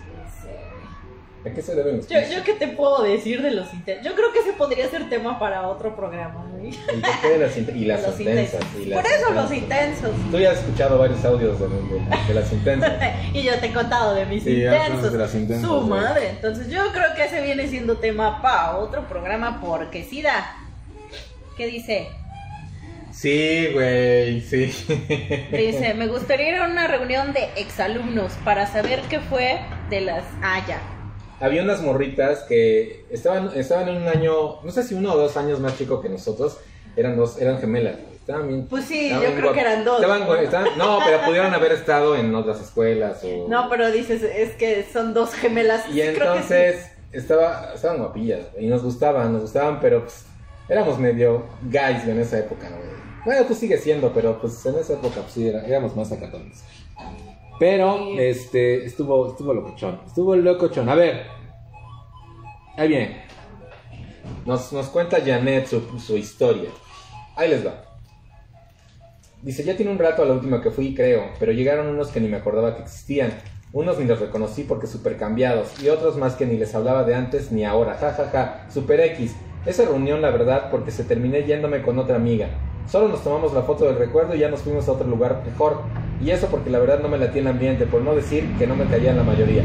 [1.46, 4.04] ¿A qué se deben Yo, yo qué te puedo decir de los intensos.
[4.04, 6.70] Yo creo que ese podría ser tema para otro programa, güey.
[6.70, 8.62] ¿El qué de las y las Los intensas?
[8.76, 10.10] y las Por eso los intensos.
[10.32, 12.92] Tú ya has escuchado varios audios de, de- de las intensas.
[13.36, 15.12] y yo te he contado de mis Sí, intensos.
[15.14, 16.30] de las intensas, Su madre.
[16.32, 20.56] Entonces yo creo que ese viene siendo tema para otro programa porque sí da.
[21.56, 22.08] ¿Qué dice?
[23.18, 24.66] Sí, güey, sí.
[25.52, 30.24] Dice, me gustaría ir a una reunión de exalumnos para saber qué fue de las...
[30.44, 30.80] Ah, ya.
[31.40, 35.36] Había unas morritas que estaban, estaban en un año, no sé si uno o dos
[35.36, 36.60] años más chico que nosotros.
[36.96, 37.96] Eran dos, eran gemelas.
[38.14, 38.68] Estaban bien.
[38.68, 40.00] Pues sí, estaban yo creo que eran dos.
[40.44, 43.24] Estaban no, pero pudieron haber estado en otras escuelas.
[43.24, 43.48] O...
[43.50, 45.86] No, pero dices, es que son dos gemelas.
[45.90, 50.26] Y Creo que entonces estaba, estaban guapillas y nos gustaban, nos gustaban, pero pues
[50.70, 52.97] éramos medio guys en esa época, güey.
[53.28, 56.64] Bueno, pues sigue siendo, pero pues en esa época pues sí, era- éramos más sacatones.
[57.60, 60.88] Pero, este, estuvo, estuvo locochón, estuvo locochón.
[60.88, 61.26] A ver,
[62.78, 63.26] ahí viene.
[64.46, 66.70] Nos, nos cuenta Janet su, su historia.
[67.36, 67.84] Ahí les va.
[69.42, 72.22] Dice, ya tiene un rato a la última que fui, creo, pero llegaron unos que
[72.22, 73.34] ni me acordaba que existían.
[73.74, 77.16] Unos ni los reconocí porque super cambiados, y otros más que ni les hablaba de
[77.16, 79.36] antes ni ahora, ja ja ja, super X.
[79.66, 82.48] Esa reunión, la verdad, porque se terminé yéndome con otra amiga.
[82.88, 85.82] Solo nos tomamos la foto del recuerdo y ya nos fuimos a otro lugar mejor.
[86.22, 88.76] Y eso porque la verdad no me latía el ambiente, por no decir que no
[88.76, 89.64] me caían la mayoría.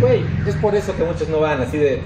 [0.00, 2.00] Güey, es por eso que muchos no van, así de...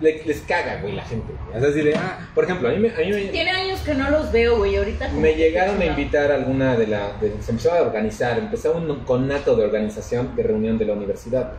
[0.00, 1.32] le- les caga, güey, la gente.
[1.50, 1.58] güey.
[1.64, 2.90] Es así de, ah, por ejemplo, a mí me...
[2.90, 4.76] A mí me Tiene años que no los veo, güey.
[4.76, 5.08] Ahorita.
[5.08, 7.12] me llegaron a invitar a alguna de la...
[7.20, 11.52] de- se empezó a organizar, empezó un conato de organización de reunión de la universidad.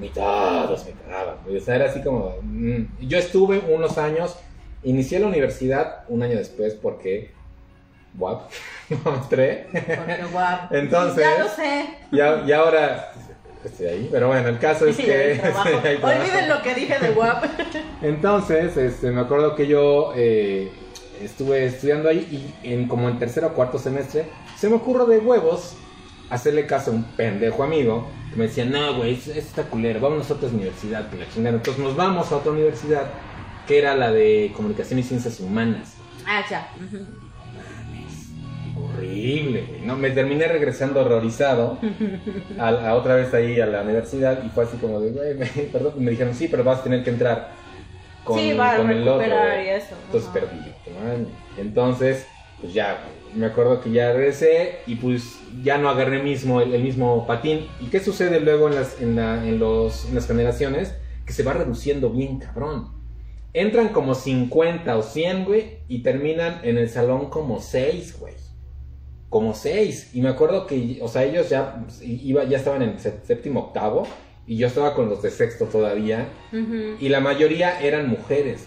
[0.00, 1.56] Ni todos me cagaban, güey.
[1.58, 2.36] O sea, era así como...
[2.42, 2.84] mm.
[3.00, 4.38] Yo estuve unos años,
[4.90, 7.32] inicié la universidad un año después porque...
[8.14, 8.50] Guap,
[9.04, 9.66] no entré.
[9.70, 10.74] Porque guapo.
[10.74, 11.84] Entonces- Ya lo sé.
[12.10, 13.12] Y, a- y ahora
[13.64, 15.40] estoy ahí, pero bueno, el caso es Sí, que...
[15.84, 15.96] hay.
[16.02, 17.44] Olviden lo que dije de guap.
[18.02, 20.70] Entonces, este, me acuerdo que yo eh,
[21.22, 24.24] estuve estudiando ahí y en, como en tercero o cuarto semestre
[24.56, 25.76] se me ocurrió de huevos
[26.30, 30.00] hacerle caso a un pendejo amigo que me decía, no, güey, es- es esta culera,
[30.00, 31.56] vamos a otra universidad, que la chingada.
[31.56, 33.02] Entonces nos vamos a otra universidad
[33.68, 35.94] que era la de Comunicación y Ciencias Humanas.
[36.26, 36.68] Ah, ya.
[38.76, 39.80] Horrible, güey.
[39.82, 41.78] No, me terminé regresando horrorizado
[42.58, 45.46] a, a otra vez ahí a la universidad y fue así como de, güey, me-
[45.72, 47.50] perdón, me dijeron, sí, pero vas a tener que entrar
[48.24, 49.18] con, sí, va a con el otro.
[49.18, 49.66] recuperar güey".
[49.66, 49.94] y eso.
[50.06, 50.72] Entonces perdí.
[51.56, 52.26] Entonces,
[52.60, 52.98] pues ya,
[53.34, 57.66] me acuerdo que ya regresé y pues ya no agarré mismo el, el mismo patín.
[57.80, 60.94] ¿Y qué sucede luego en las, en, la- en los, en las generaciones?
[61.26, 62.96] Que se va reduciendo bien, cabrón.
[63.54, 68.34] Entran como 50 o 100, güey, y terminan en el salón como 6, güey.
[69.30, 70.10] Como 6.
[70.14, 74.06] Y me acuerdo que, o sea, ellos ya, iba, ya estaban en sé- séptimo, octavo,
[74.46, 76.28] y yo estaba con los de sexto todavía.
[77.00, 78.66] Y la mayoría eran mujeres.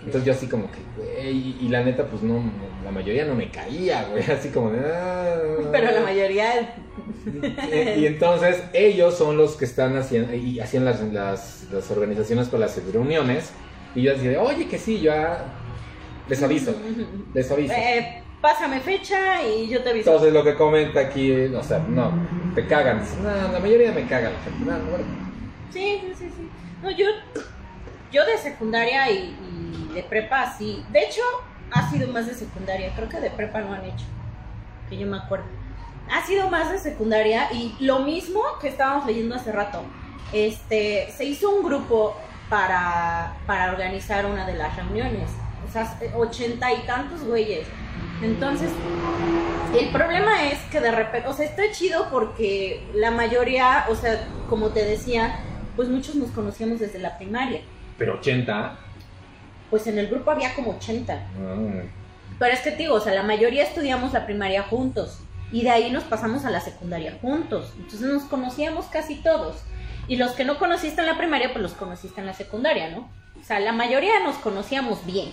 [0.00, 2.42] Entonces yo así como que, güey, y, y la neta, pues no,
[2.84, 4.80] la mayoría no me caía, güey, así como de...
[4.84, 5.38] "Ah".
[5.70, 6.76] Pero la mayoría.
[7.96, 12.48] Y, y entonces ellos son los que están haciendo, y hacían las, las, las organizaciones
[12.48, 13.50] con las reuniones,
[13.94, 15.38] y yo decía, oye, que sí, yo ah,
[16.28, 16.74] les aviso,
[17.34, 17.74] les aviso.
[17.74, 20.10] Eh, pásame fecha y yo te aviso.
[20.10, 22.12] Entonces lo que comenta aquí, o sea, no,
[22.54, 25.04] te cagan, no, la mayoría me caga la gente, no, no, bueno.
[25.70, 26.50] Sí, sí, sí, sí.
[26.82, 27.06] No, yo,
[28.10, 29.34] yo de secundaria y,
[29.90, 30.84] y de prepa sí.
[30.90, 31.22] De hecho,
[31.72, 32.92] ha sido más de secundaria.
[32.94, 34.04] Creo que de prepa no han hecho.
[34.88, 35.46] Que yo me acuerdo.
[36.10, 39.82] Ha sido más de secundaria y lo mismo que estábamos leyendo hace rato.
[40.32, 42.16] Este, se hizo un grupo
[42.52, 45.30] para, para organizar una de las reuniones.
[45.66, 47.66] O sea, ochenta y tantos güeyes.
[48.22, 48.70] Entonces,
[49.74, 54.28] el problema es que de repente, o sea, está chido porque la mayoría, o sea,
[54.50, 55.36] como te decía,
[55.76, 57.62] pues muchos nos conocíamos desde la primaria.
[57.96, 58.76] Pero 80,
[59.70, 61.14] Pues en el grupo había como 80.
[61.38, 61.78] mm,
[62.38, 65.20] Pero es que te digo, o sea, la mayoría estudiamos la primaria juntos.
[65.50, 67.72] Y de ahí nos pasamos a la secundaria juntos.
[67.78, 69.56] Entonces nos conocíamos casi todos.
[70.08, 73.10] Y los que no conociste en la primaria, pues los conociste en la secundaria, ¿no?
[73.40, 75.32] O sea, la mayoría nos conocíamos bien.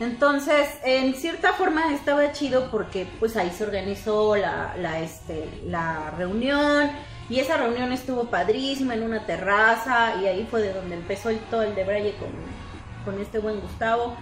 [0.00, 6.10] Entonces, en cierta forma estaba chido porque pues ahí se organizó la, la, este, la
[6.18, 6.90] reunión
[7.28, 11.38] y esa reunión estuvo padrísima en una terraza y ahí fue de donde empezó el,
[11.38, 12.30] todo el de Braille con,
[13.04, 14.16] con este buen Gustavo.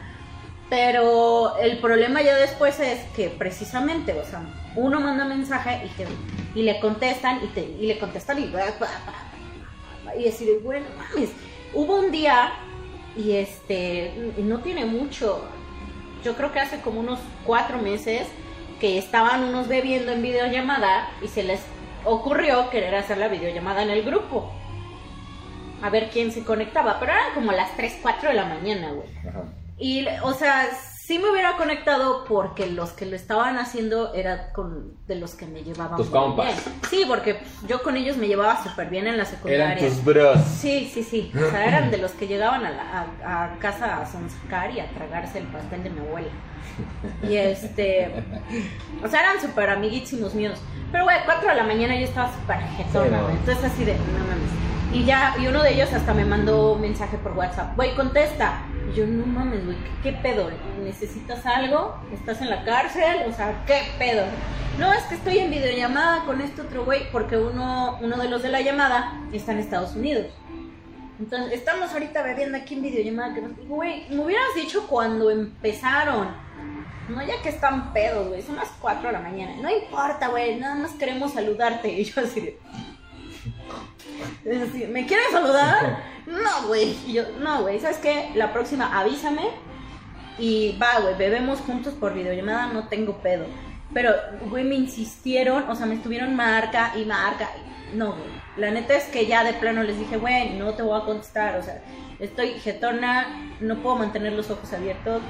[0.69, 4.43] Pero el problema ya después es que precisamente, o sea,
[4.77, 6.07] uno manda mensaje y, te,
[6.55, 8.53] y le contestan y, te, y le contestan y...
[10.19, 11.31] Y decir, bueno, mames,
[11.75, 12.53] hubo un día
[13.17, 15.45] y este, no tiene mucho,
[16.25, 18.27] yo creo que hace como unos cuatro meses
[18.81, 21.61] que estaban unos bebiendo en videollamada y se les
[22.05, 24.51] ocurrió querer hacer la videollamada en el grupo.
[25.83, 29.09] A ver quién se conectaba, pero eran como las 3, 4 de la mañana, güey.
[29.29, 29.45] ajá.
[29.79, 30.69] Y, o sea,
[31.13, 35.47] sí me hubiera conectado porque los que lo estaban haciendo era con de los que
[35.47, 36.47] me llevaban Tus muy compas.
[36.47, 36.59] bien.
[36.89, 39.73] Sí, porque yo con ellos me llevaba súper bien en la secundaria.
[39.75, 40.39] Eran tus bros.
[40.43, 41.31] Sí, sí, sí.
[41.37, 44.81] O sea, eran de los que llegaban a, la- a- a casa a sonsacar y
[44.81, 46.29] a tragarse el pastel de mi abuela.
[47.29, 48.11] Y este.
[49.05, 50.59] O sea, eran súper amiguísimos míos.
[50.91, 53.31] Pero, güey, 4 de la mañana yo estaba súper jetona, Sí, no.
[53.31, 54.51] Entonces, así de, no mames.
[54.95, 57.77] Y ya, y uno de ellos hasta me mandó un mensaje por WhatsApp.
[57.77, 58.63] Güey, contesta.
[58.95, 60.51] Yo, no mames, güey, ¿qué, ¿qué pedo?
[60.83, 61.97] ¿Necesitas algo?
[62.13, 63.23] ¿Estás en la cárcel?
[63.27, 64.25] O sea, ¿qué pedo?
[64.79, 68.43] No, es que estoy en videollamada con este otro güey, porque uno, uno de los
[68.43, 70.27] de la llamada está en Estados Unidos.
[71.19, 73.35] Entonces, estamos ahorita bebiendo aquí en videollamada.
[73.35, 76.29] Que güey, me hubieras dicho cuando empezaron.
[77.09, 78.43] No, ya que están pedos, güey.
[78.43, 79.55] Son las 4 de la mañana.
[79.61, 80.59] No importa, güey.
[80.59, 81.93] Nada más queremos saludarte.
[82.01, 82.59] Y yo así de.
[84.45, 86.13] Es así, ¿Me quieres saludar?
[86.25, 86.97] No, güey.
[87.05, 87.81] Y yo, no, güey.
[87.81, 88.31] ¿Sabes qué?
[88.37, 89.43] La próxima avísame.
[90.39, 91.17] Y va, güey.
[91.17, 92.69] Bebemos juntos por videollamada.
[92.69, 93.45] No tengo pedo.
[93.93, 94.13] Pero,
[94.49, 95.69] güey, me insistieron.
[95.69, 97.51] O sea, me estuvieron marca y marca.
[97.93, 98.31] No, güey.
[98.57, 101.59] La neta es que ya de plano les dije, güey, no te voy a contestar.
[101.59, 101.83] O sea,
[102.21, 103.51] estoy jetona.
[103.59, 105.23] No puedo mantener los ojos abiertos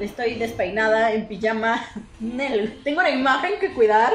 [0.00, 1.84] estoy despeinada en pijama.
[2.20, 4.12] Nel, Tengo una imagen que cuidar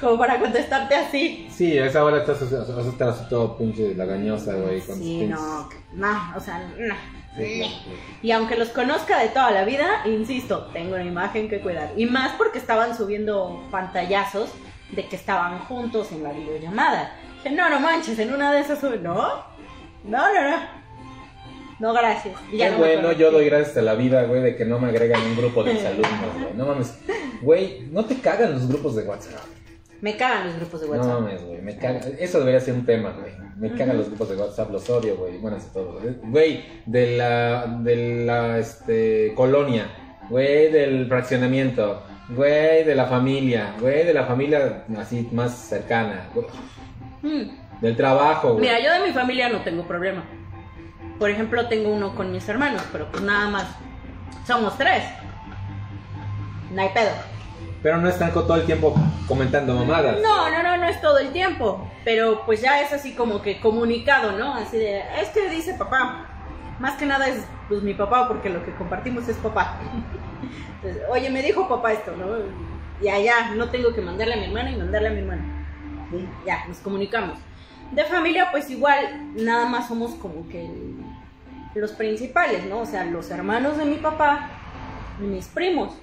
[0.00, 1.46] como para contestarte así.
[1.50, 4.80] Sí, a esa hora estás, así todo pinche lagañosa, güey.
[4.80, 6.94] con Sí, no, no, o sea, no.
[8.22, 11.92] Y aunque los conozca de toda la vida, insisto, tengo una imagen que cuidar.
[11.96, 14.50] Y más porque estaban subiendo pantallazos
[14.90, 17.14] de que estaban juntos en la videollamada.
[17.42, 18.82] Dije, no, no manches, en una de esas.
[18.82, 19.44] No, no,
[20.04, 20.80] no, no.
[21.78, 22.34] No, gracias.
[22.52, 24.78] Y ya Qué no bueno, yo doy gracias a la vida, güey, de que no
[24.78, 26.54] me agregan un grupo de alumnos, güey.
[26.54, 26.98] No mames.
[27.40, 29.40] Güey, no te cagan los grupos de WhatsApp.
[30.00, 31.20] Me cagan los grupos de No WhatsApp.
[31.20, 31.60] mames, güey.
[31.62, 32.00] Me caga.
[32.18, 33.32] Eso debería ser un tema, güey.
[33.56, 35.36] Me cagan los grupos de WhatsApp, los odio, güey.
[35.38, 36.00] Bueno, así todo.
[36.22, 39.86] Güey, de la, de la, este, colonia.
[40.30, 42.02] Güey, del fraccionamiento.
[42.30, 43.74] Güey, de la familia.
[43.80, 46.28] Güey, de la familia así más cercana.
[46.34, 46.46] güey.
[47.22, 47.50] Mm.
[47.82, 48.60] Del trabajo, güey.
[48.62, 50.24] Mira, yo de mi familia no tengo problema.
[51.18, 53.66] Por ejemplo, tengo uno con mis hermanos, pero pues nada más.
[54.46, 55.02] Somos tres.
[56.72, 57.10] No hay pedo.
[57.82, 58.94] Pero no están todo el tiempo
[59.26, 60.20] comentando mamadas.
[60.20, 61.90] No, no, no, no es todo el tiempo.
[62.04, 64.54] Pero pues ya es así como que comunicado, ¿no?
[64.54, 66.26] Así de, es que dice papá.
[66.78, 69.78] Más que nada es pues mi papá, porque lo que compartimos es papá.
[71.10, 72.26] Oye, me dijo papá esto, ¿no?
[73.02, 75.42] ya, ya, no tengo que mandarle a mi hermana y mandarle a mi hermano.
[76.46, 77.38] Ya, nos comunicamos.
[77.92, 80.70] De familia, pues igual, nada más somos como que
[81.74, 82.80] los principales, ¿no?
[82.80, 84.48] O sea, los hermanos de mi papá
[85.20, 85.94] y mis primos.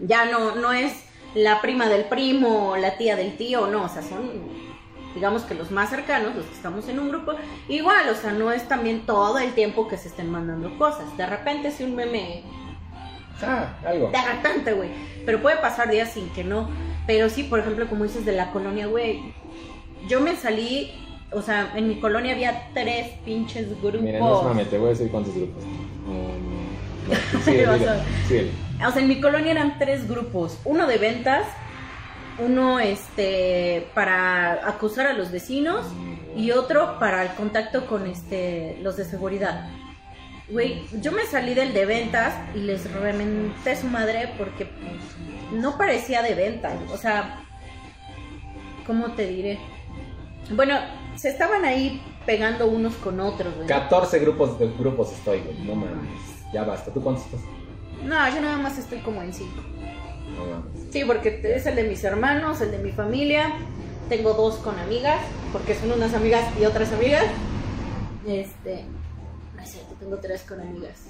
[0.00, 0.92] Ya no, no es
[1.34, 4.30] la prima del primo, la tía del tío, no, o sea, son,
[5.14, 7.32] digamos que los más cercanos, los que estamos en un grupo.
[7.68, 11.16] Igual, o sea, no es también todo el tiempo que se estén mandando cosas.
[11.16, 12.42] De repente, si un meme
[13.42, 14.10] Ah, algo.
[14.10, 14.90] de repente, güey.
[15.24, 16.68] Pero puede pasar días sin que no.
[17.06, 19.32] Pero sí, por ejemplo, como dices de la colonia, güey.
[20.08, 20.92] Yo me salí,
[21.32, 24.00] o sea, en mi colonia había tres pinches grupos.
[24.00, 25.62] Mira, no te voy a decir cuántos grupos.
[26.06, 26.57] Um, no,
[27.44, 28.50] síguele, síguele, síguele.
[28.86, 30.58] O sea, en mi colonia eran tres grupos.
[30.64, 31.46] Uno de ventas,
[32.38, 32.78] uno
[33.94, 35.86] para acusar a los vecinos
[36.36, 39.68] y otro para el contacto con este los de seguridad.
[40.48, 45.76] Güey, yo me salí del de ventas y les reventé su madre porque pues, no
[45.76, 46.74] parecía de ventas.
[46.92, 47.40] O sea,
[48.86, 49.58] ¿cómo te diré?
[50.50, 50.78] Bueno,
[51.16, 53.66] se estaban ahí pegando unos con otros, güey.
[53.66, 55.58] 14 grupos, de grupos estoy, güey.
[55.66, 56.27] No mames.
[56.52, 56.92] Ya basta.
[56.92, 57.40] ¿Tú cuántos estás?
[58.02, 59.60] No, yo nada más estoy como en cinco.
[60.36, 60.64] No.
[60.90, 63.52] Sí, porque es el de mis hermanos, el de mi familia.
[64.08, 65.20] Tengo dos con amigas,
[65.52, 67.24] porque son unas amigas y otras amigas.
[68.26, 68.84] Este.
[69.56, 71.08] No es cierto, tengo tres con amigas.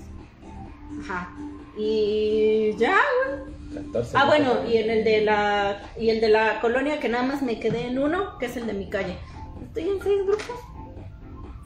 [1.03, 1.31] Ajá.
[1.77, 2.96] Y ya,
[3.27, 3.85] güey.
[3.85, 7.22] 14 Ah, bueno, y en el de la y el de la colonia que nada
[7.24, 9.16] más me quedé en uno, que es el de mi calle.
[9.62, 10.57] Estoy en seis grupos.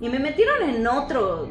[0.01, 1.49] Y me metieron en otro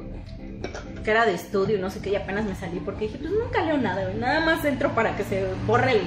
[1.03, 3.61] que era de estudio, no sé qué, y apenas me salí porque dije, pues nunca
[3.63, 4.15] leo nada, güey.
[4.15, 6.01] nada más entro para que se borre el,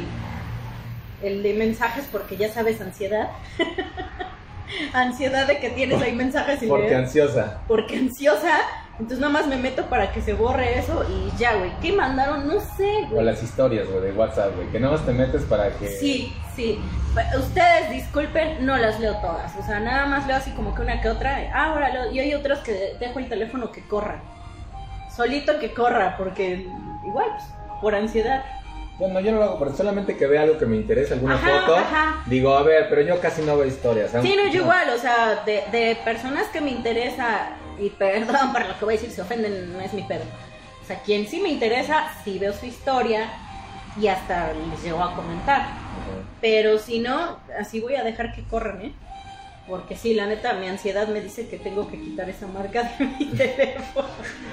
[1.23, 3.29] el de mensajes porque ya sabes, ansiedad.
[4.93, 7.61] ansiedad de que tienes ahí mensajes y Porque leer ansiosa.
[7.69, 8.59] porque ansiosa.
[8.95, 11.73] Entonces nada más me meto para que se borre eso y ya, güey.
[11.83, 12.47] ¿Qué mandaron?
[12.47, 13.25] No sé, O güey.
[13.25, 14.69] las historias, güey, de WhatsApp, güey.
[14.69, 15.89] Que nada más te metes para que.
[15.89, 16.79] Sí, sí.
[17.37, 19.53] Ustedes disculpen, no las leo todas.
[19.57, 21.39] O sea, nada más leo así como que una que otra.
[21.53, 22.13] Ah, ahora leo.
[22.13, 24.21] Y hay otras que dejo el teléfono que corra.
[25.15, 26.67] Solito que corra, porque
[27.07, 27.45] igual, pues,
[27.81, 28.45] por ansiedad.
[28.99, 31.61] Bueno, yo no lo hago, pero solamente que vea algo que me interesa, alguna Ajá,
[31.61, 31.77] foto.
[31.77, 32.23] ajá.
[32.27, 34.13] Digo, a ver, pero yo casi no veo historias.
[34.23, 37.49] Sí, no, yo igual, o sea, de, de personas que me interesa,
[37.79, 40.23] y perdón por lo que voy a decir, si ofenden, no es mi pedo.
[40.83, 43.31] O sea, quien sí me interesa, sí veo su historia
[44.01, 45.67] y hasta les llego a comentar.
[46.41, 48.93] Pero si no, así voy a dejar que corran, ¿eh?
[49.69, 53.07] Porque sí, la neta, mi ansiedad me dice que tengo que quitar esa marca de
[53.07, 54.09] mi teléfono.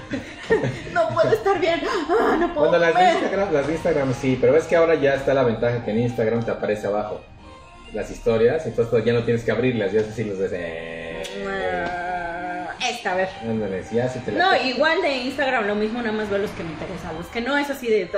[0.94, 1.82] no puedo estar bien.
[2.10, 3.12] Ah, no puedo Bueno, las de.
[3.12, 6.00] Instagram, las de Instagram sí, pero ves que ahora ya está la ventaja que en
[6.00, 7.20] Instagram te aparece abajo
[7.94, 10.52] las historias, entonces pues, ya no tienes que abrirlas, ya es así los ves
[12.90, 13.30] esta, a ver.
[13.44, 17.16] No, igual de Instagram, lo mismo, nada más veo los que me interesan.
[17.16, 18.10] Los que no es así de.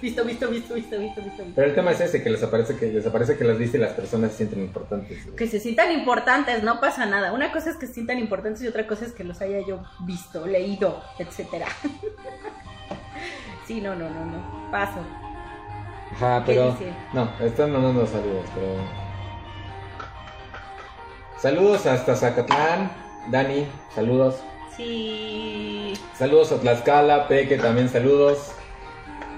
[0.00, 1.44] Visto, visto, visto, visto, visto, visto.
[1.54, 3.80] Pero el tema es ese, que les aparece que les, aparece que las viste y
[3.80, 5.18] las personas se sienten importantes.
[5.36, 7.32] Que se sientan importantes, no pasa nada.
[7.32, 9.82] Una cosa es que se sientan importantes y otra cosa es que los haya yo
[10.00, 11.66] visto, leído, etcétera.
[13.66, 14.70] sí, no, no, no, no.
[14.70, 15.00] Paso.
[16.12, 16.76] Ajá, pero.
[17.12, 19.09] No, están mandando saludos, pero.
[21.40, 22.90] Saludos hasta Zacatlán,
[23.28, 24.42] Dani, saludos.
[24.76, 25.94] Sí.
[26.14, 28.52] Saludos a Tlaxcala, Peque también saludos.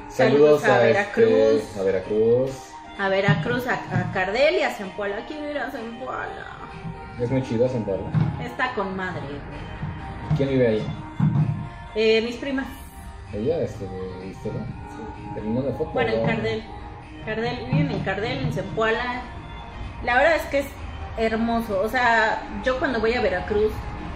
[0.08, 1.62] Saludos, Saludos a a, Veracruz.
[1.62, 2.50] Este, a Veracruz.
[2.98, 5.24] A Veracruz, a, a Cardel y a Zempoala.
[5.26, 6.46] Quiero ir a Zempoala.
[7.20, 8.10] Es muy chido sentarla.
[8.44, 9.20] Está con madre.
[9.20, 10.36] güey.
[10.36, 10.86] ¿Quién vive ahí?
[11.94, 12.66] Eh, mis primas.
[13.32, 14.66] Ella, este, de historia.
[15.34, 15.90] Terminó de foto.
[15.92, 16.26] Bueno, en.
[16.26, 16.64] Cardel.
[17.24, 19.22] Cardel, viven en Cardel, en Zempoala.
[20.02, 20.66] La verdad es que es
[21.16, 21.80] hermoso.
[21.80, 23.72] O sea, yo cuando voy a Veracruz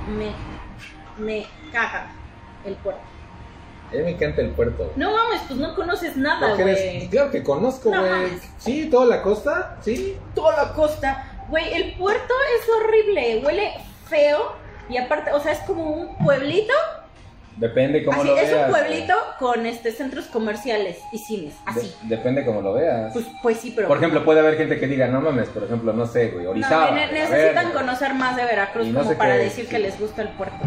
[0.08, 0.32] me,
[1.22, 2.08] me caga
[2.64, 3.00] el puerto.
[3.90, 4.92] A mí me encanta el puerto.
[4.96, 7.08] No mames, pues no conoces nada, güey.
[7.08, 8.32] Claro que conozco, No güey.
[8.58, 10.18] sí, toda la costa, sí.
[10.34, 11.44] Toda la costa.
[11.48, 13.42] Güey, el puerto es horrible.
[13.44, 13.72] Huele
[14.08, 14.54] feo.
[14.88, 16.72] Y aparte, o sea, es como un pueblito.
[17.56, 18.66] Depende cómo Así, lo es veas.
[18.66, 21.54] un pueblito con este centros comerciales y cines.
[21.64, 21.94] Así.
[22.02, 23.12] De- depende cómo lo veas.
[23.14, 23.88] Pues, pues sí, pero.
[23.88, 26.50] Por ejemplo, puede haber gente que diga, no mames, por ejemplo, no sé, güey, No,
[26.50, 26.90] Orizaba.
[26.90, 30.20] ne- necesitan ver, conocer más de Veracruz no como para qué- decir que les gusta
[30.22, 30.58] el puerto.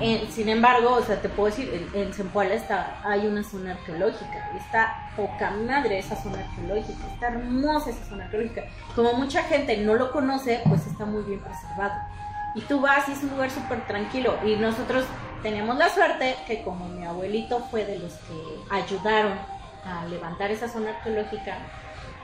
[0.00, 3.72] Eh, sin embargo, o sea, te puedo decir, en, en Zempoala está, hay una zona
[3.72, 4.50] arqueológica.
[4.56, 7.06] Está poca madre esa zona arqueológica.
[7.12, 8.62] Está hermosa esa zona arqueológica.
[8.94, 11.92] Como mucha gente no lo conoce, pues está muy bien preservado.
[12.56, 14.36] Y tú vas y es un lugar súper tranquilo.
[14.44, 15.04] Y nosotros
[15.42, 19.34] tenemos la suerte que como mi abuelito fue de los que ayudaron
[19.84, 21.58] a levantar esa zona arqueológica,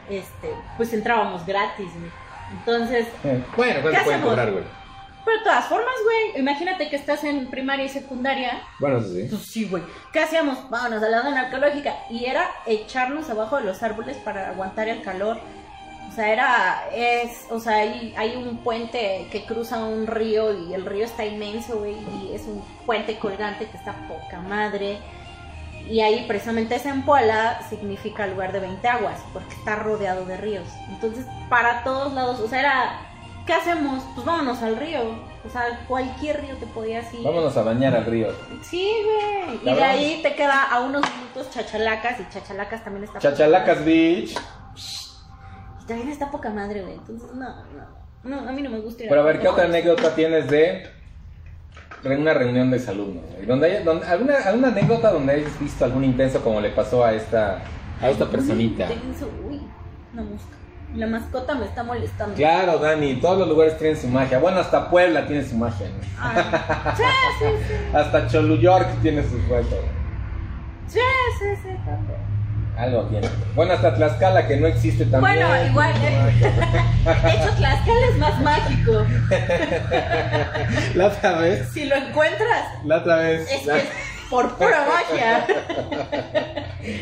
[0.09, 1.89] este, pues entrábamos gratis.
[1.95, 2.11] güey.
[2.51, 4.65] Entonces, Eh, Bueno, ¿cuánto ¿Qué pueden cobrar, güey?
[5.25, 8.61] Pero de todas formas, güey, imagínate que estás en primaria y secundaria.
[8.81, 9.27] Bueno, eso sí.
[9.31, 9.85] Pues sí, güey.
[10.13, 10.69] ¿Qué hacíamos?
[10.69, 11.95] Vámonos a la zona arqueológica.
[12.11, 15.39] Y era echarnos abajo de los árboles para aguantar el calor.
[16.13, 20.75] O sea, era, es, o sea, hay, hay un puente que cruza un río y
[20.75, 24.99] el río está inmenso, güey, y es un puente colgante que está poca madre.
[25.89, 30.69] Y ahí precisamente esa empuela significa lugar de 20 aguas, porque está rodeado de ríos.
[30.91, 33.01] Entonces, para todos lados, o sea, era,
[33.47, 34.05] ¿qué hacemos?
[34.15, 35.01] Pues vámonos al río.
[35.47, 37.25] O sea, cualquier río te podías ir.
[37.25, 38.29] Vámonos a bañar al río.
[38.63, 39.61] Sí, güey.
[39.63, 43.19] Y de ahí te queda a unos minutos Chachalacas, y Chachalacas también está...
[43.19, 44.39] Chachalacas Beach.
[45.93, 46.95] También está poca madre, güey.
[46.95, 48.03] Entonces, no, no.
[48.25, 50.87] No, a mí no me gusta ir Pero a ver, ¿qué otra anécdota tienes de
[52.05, 53.23] una reunión de exalumnos?
[53.35, 53.45] güey?
[53.45, 57.59] Donde alguna, alguna anécdota donde hayas visto algún intenso como le pasó a esta,
[58.01, 58.87] a esta personita?
[58.89, 59.61] Uy, tenso, uy,
[60.15, 60.57] una mosca.
[60.95, 62.37] La mascota me está molestando.
[62.37, 64.39] Claro, Dani, todos los lugares tienen su magia.
[64.39, 65.89] Bueno, hasta Puebla tiene su magia.
[65.89, 66.07] ¿no?
[66.19, 67.03] Ah, sí,
[67.39, 67.75] sí, sí.
[67.95, 69.77] Hasta Choluyork tiene su juego.
[70.87, 71.01] Sí,
[71.39, 71.69] sí, sí.
[72.77, 73.29] Algo tiene.
[73.55, 75.21] Bueno, hasta Tlaxcala, que no existe también.
[75.47, 76.33] Bueno, igual, eh.
[77.23, 79.05] De hecho, Tlaxcala es más mágico.
[80.95, 83.51] La otra vez, Si lo encuentras, la otra vez.
[83.53, 83.89] es la- que es
[84.31, 85.47] por pura magia.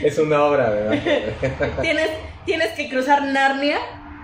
[0.02, 0.98] es una obra, ¿verdad?
[1.80, 2.10] Tienes,
[2.44, 3.78] tienes que cruzar Narnia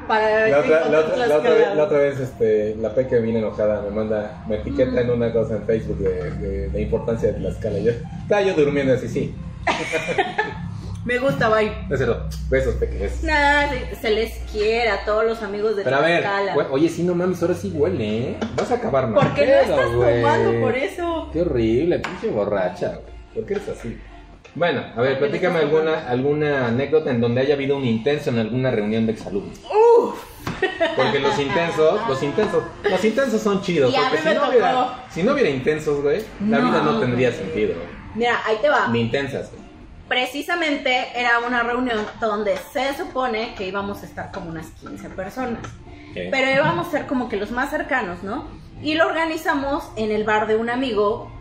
[0.08, 3.38] para La otra, la, otra, la, otra vez, la otra vez, este, la peque viene
[3.38, 7.34] enojada, me manda, me etiqueta en una cosa en Facebook de, de, de importancia de
[7.38, 7.78] Tlaxcala.
[7.78, 7.92] Yo,
[8.22, 9.34] estaba yo durmiendo así, sí.
[11.06, 11.72] Me gusta, bye.
[11.88, 13.22] Es cierto, besos pequeños.
[13.22, 16.54] Nah, se, se les quiere a todos los amigos de Pero a ver, Tlaxcala.
[16.54, 18.36] güey, oye, sí, no mames, ahora sí huele, ¿eh?
[18.56, 19.14] Vas a acabar mal.
[19.24, 20.20] ¿Por qué no estás güey.
[20.22, 21.30] tomando por eso?
[21.32, 23.14] Qué horrible, pinche borracha, güey.
[23.34, 23.98] ¿Por qué eres así?
[24.56, 28.30] Bueno, a ver, ¿Por qué platícame alguna, alguna anécdota en donde haya habido un intenso
[28.30, 29.58] en alguna reunión de exalumnos.
[29.64, 30.18] Uf,
[30.96, 33.92] Porque los intensos, los intensos, los intensos son chidos.
[33.92, 37.00] Y porque si no, hubiera, si no hubiera intensos, güey, la vida no No.
[37.00, 37.74] tendría sentido.
[37.74, 37.86] güey.
[38.14, 38.88] mira, ahí te va.
[38.88, 39.65] Ni intensas, güey.
[40.08, 45.60] Precisamente era una reunión donde se supone que íbamos a estar como unas 15 personas.
[46.14, 46.28] ¿Qué?
[46.30, 48.48] Pero íbamos a ser como que los más cercanos, ¿no?
[48.82, 51.32] Y lo organizamos en el bar de un amigo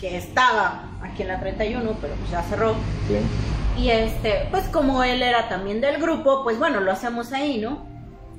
[0.00, 2.74] que estaba aquí en la 31, pero pues ya cerró.
[3.78, 7.86] Y este, pues como él era también del grupo, pues bueno, lo hacemos ahí, ¿no?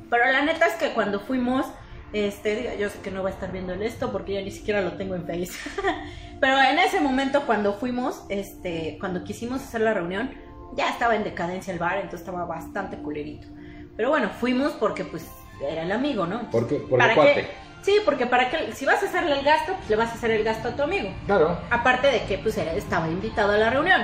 [0.10, 1.66] Pero la neta es que cuando fuimos,
[2.14, 4.94] este, yo sé que no va a estar viendo esto porque ya ni siquiera lo
[4.94, 5.52] tengo en Face.
[6.40, 10.32] Pero en ese momento cuando fuimos, este, cuando quisimos hacer la reunión,
[10.76, 13.48] ya estaba en decadencia el bar, entonces estaba bastante culerito.
[13.96, 15.28] Pero bueno, fuimos porque pues
[15.70, 16.50] era el amigo, ¿no?
[16.50, 16.76] ¿Por qué?
[16.78, 17.34] Por ¿Para el cuate.
[17.34, 17.48] qué?
[17.84, 20.32] Sí, porque para que si vas a hacerle el gasto, pues le vas a hacer
[20.32, 21.10] el gasto a tu amigo.
[21.26, 21.58] Claro.
[21.70, 24.02] Aparte de que pues era- estaba invitado a la reunión.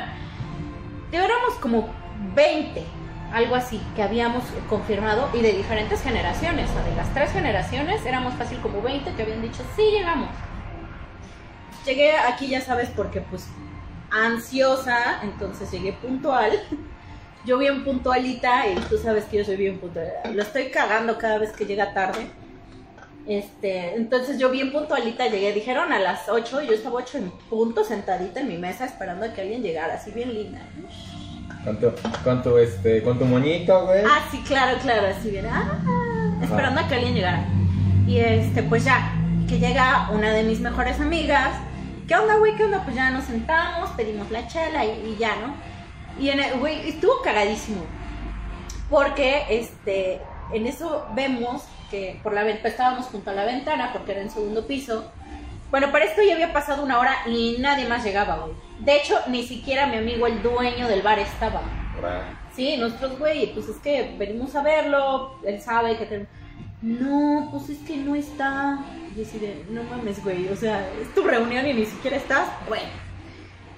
[1.12, 1.90] Éramos como
[2.36, 2.84] 20,
[3.32, 6.70] algo así, que habíamos confirmado y de diferentes generaciones.
[6.72, 10.30] O de las tres generaciones éramos fácil como 20 que habían dicho, sí, llegamos.
[11.86, 13.48] Llegué aquí, ya sabes, porque pues
[14.12, 16.52] ansiosa, entonces llegué puntual.
[17.46, 20.12] Yo bien puntualita y tú sabes que yo soy bien puntual.
[20.34, 22.30] Lo estoy cagando cada vez que llega tarde.
[23.26, 27.32] Este, entonces yo bien puntualita llegué, dijeron a las 8 y yo estaba 8 en
[27.50, 30.60] punto sentadita en mi mesa esperando a que alguien llegara, así bien linda.
[31.64, 31.92] Con tu,
[32.24, 34.04] con tu, este, con tu moñito, güey.
[34.06, 35.80] Ah, sí, claro, claro, así bien, ah,
[36.42, 37.46] esperando a que alguien llegara.
[38.08, 39.12] Y este, pues ya,
[39.48, 41.50] que llega una de mis mejores amigas.
[42.08, 42.56] ¿Qué onda, güey?
[42.56, 42.84] ¿Qué onda?
[42.84, 45.54] Pues ya nos sentamos, pedimos la chela y, y ya, ¿no?
[46.20, 47.82] Y en el, güey, estuvo cagadísimo.
[48.90, 50.22] Porque, este,
[50.54, 54.30] en eso vemos que por la ventana, estábamos junto a la ventana porque era en
[54.30, 55.12] segundo piso.
[55.72, 58.69] Bueno, para esto ya había pasado una hora y nadie más llegaba, güey.
[58.80, 61.62] De hecho, ni siquiera mi amigo, el dueño del bar, estaba.
[62.56, 66.30] Sí, nosotros, güey, pues es que venimos a verlo, él sabe que tenemos...
[66.82, 68.80] No, pues es que no está.
[69.16, 72.48] Y así de, no mames, güey, o sea, es tu reunión y ni siquiera estás.
[72.70, 72.88] Bueno,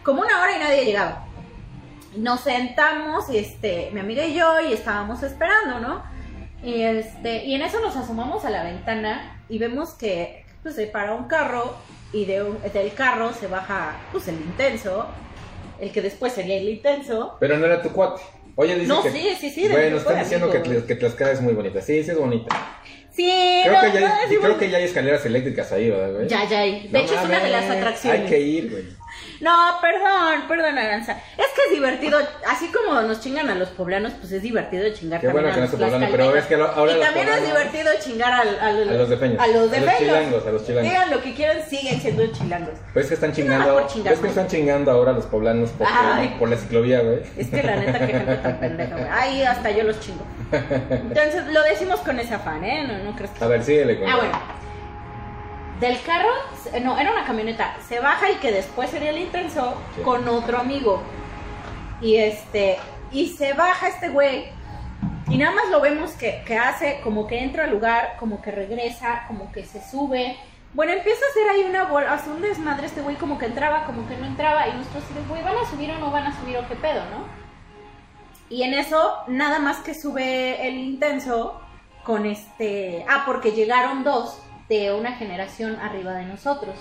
[0.04, 1.26] como una hora y nadie llegaba.
[2.16, 6.04] Nos sentamos, este, mi amiga y yo, y estábamos esperando, ¿no?
[6.64, 10.86] Y, este, y en eso nos asomamos a la ventana y vemos que pues, se
[10.86, 11.76] para un carro
[12.14, 15.07] y de un- del carro se baja pues, el intenso,
[15.80, 17.38] el que después sería el intenso.
[17.39, 18.22] Pero no era tu cuate.
[18.55, 19.12] Oye, dice No, que...
[19.12, 21.82] sí, sí, sí, Bueno, están diciendo que, que Tlaxcala es muy bonita.
[21.82, 22.55] Sí, sí es bonita.
[23.12, 25.89] Sí, Creo, no, que, ya no, hay, es creo que ya hay escaleras eléctricas ahí,
[25.89, 26.28] ¿verdad, güey?
[26.28, 26.88] Ya, ya hay.
[26.88, 28.22] De hecho, es una de las atracciones.
[28.22, 28.84] Hay que ir, güey.
[29.42, 31.14] No, perdón, perdón, Aranza.
[31.38, 35.20] Es que es divertido, así como nos chingan a los poblanos, pues es divertido chingar
[35.20, 36.96] Qué también bueno que no a es los poblano, pero es que lo- ahora Y
[36.96, 39.39] los también es poblanos- divertido chingar al- al- A los de Peños.
[39.42, 40.92] A los de A los chilangos, a los chilangos.
[40.92, 42.74] Digan lo que quieran, siguen siendo chilangos.
[42.94, 43.74] Pues es que están No, chingando.
[43.74, 46.36] por chingar, es que están chingando ahora los poblanos porque- Ay.
[46.38, 47.22] por la ciclovía, güey.
[47.36, 49.08] Es que la neta, que gente tan pendeja, güey.
[49.12, 50.24] Ay, hasta yo los chingo.
[50.52, 52.86] Entonces, lo decimos con ese afán, ¿eh?
[52.88, 53.44] No, no crees que...
[53.44, 54.10] A ver, síguele con.
[54.10, 54.61] Ah, bueno.
[55.82, 56.30] Del carro,
[56.84, 57.76] no, era una camioneta.
[57.90, 60.02] Se baja y que después sería el intenso Sí.
[60.04, 61.02] con otro amigo.
[62.00, 62.78] Y este,
[63.12, 64.46] y se baja este güey.
[65.28, 68.52] Y nada más lo vemos que, que hace como que entra al lugar, como que
[68.52, 70.38] regresa, como que se sube.
[70.74, 73.86] Bueno, empieza a hacer ahí una bola, hace un desmadre este güey, como que entraba,
[73.86, 74.68] como que no entraba.
[74.68, 76.76] Y nosotros así de, güey, ¿van a subir o no van a subir o qué
[76.76, 77.26] pedo, no?
[78.50, 81.60] Y en eso, nada más que sube el intenso
[82.04, 83.04] con este.
[83.10, 84.41] Ah, porque llegaron dos
[84.72, 86.76] de una generación arriba de nosotros.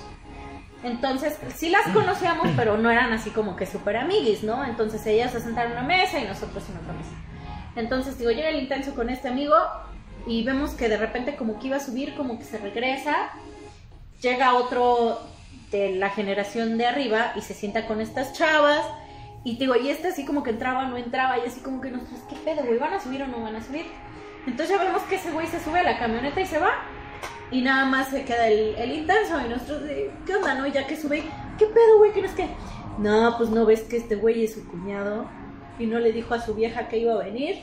[0.85, 4.65] Entonces, sí las conocíamos, pero no eran así como que súper amiguis, ¿no?
[4.65, 7.11] Entonces ellas se sentaron en una mesa y nosotros en otra mesa.
[7.75, 9.57] Entonces, digo, llega el intenso con este amigo
[10.25, 13.31] y vemos que de repente como que iba a subir, como que se regresa.
[14.23, 15.21] Llega otro
[15.73, 18.85] de la generación de arriba y se sienta con estas chavas.
[19.43, 22.21] Y digo, y este así como que entraba, no entraba, y así como que nosotros,
[22.29, 22.79] ¿qué pedo, güey?
[22.79, 23.87] ¿Van a subir o no van a subir?
[24.47, 26.71] Entonces ya vemos que ese güey se sube a la camioneta y se va.
[27.51, 29.41] Y nada más se queda el, el intenso.
[29.45, 30.67] Y nosotros, de, ¿qué onda, no?
[30.67, 31.23] Y ya que sube,
[31.59, 32.13] ¿qué pedo, güey?
[32.13, 32.49] ¿Qué no es que?
[32.99, 35.27] No, pues no ves que este güey es su cuñado.
[35.79, 37.57] Y no le dijo a su vieja que iba a venir.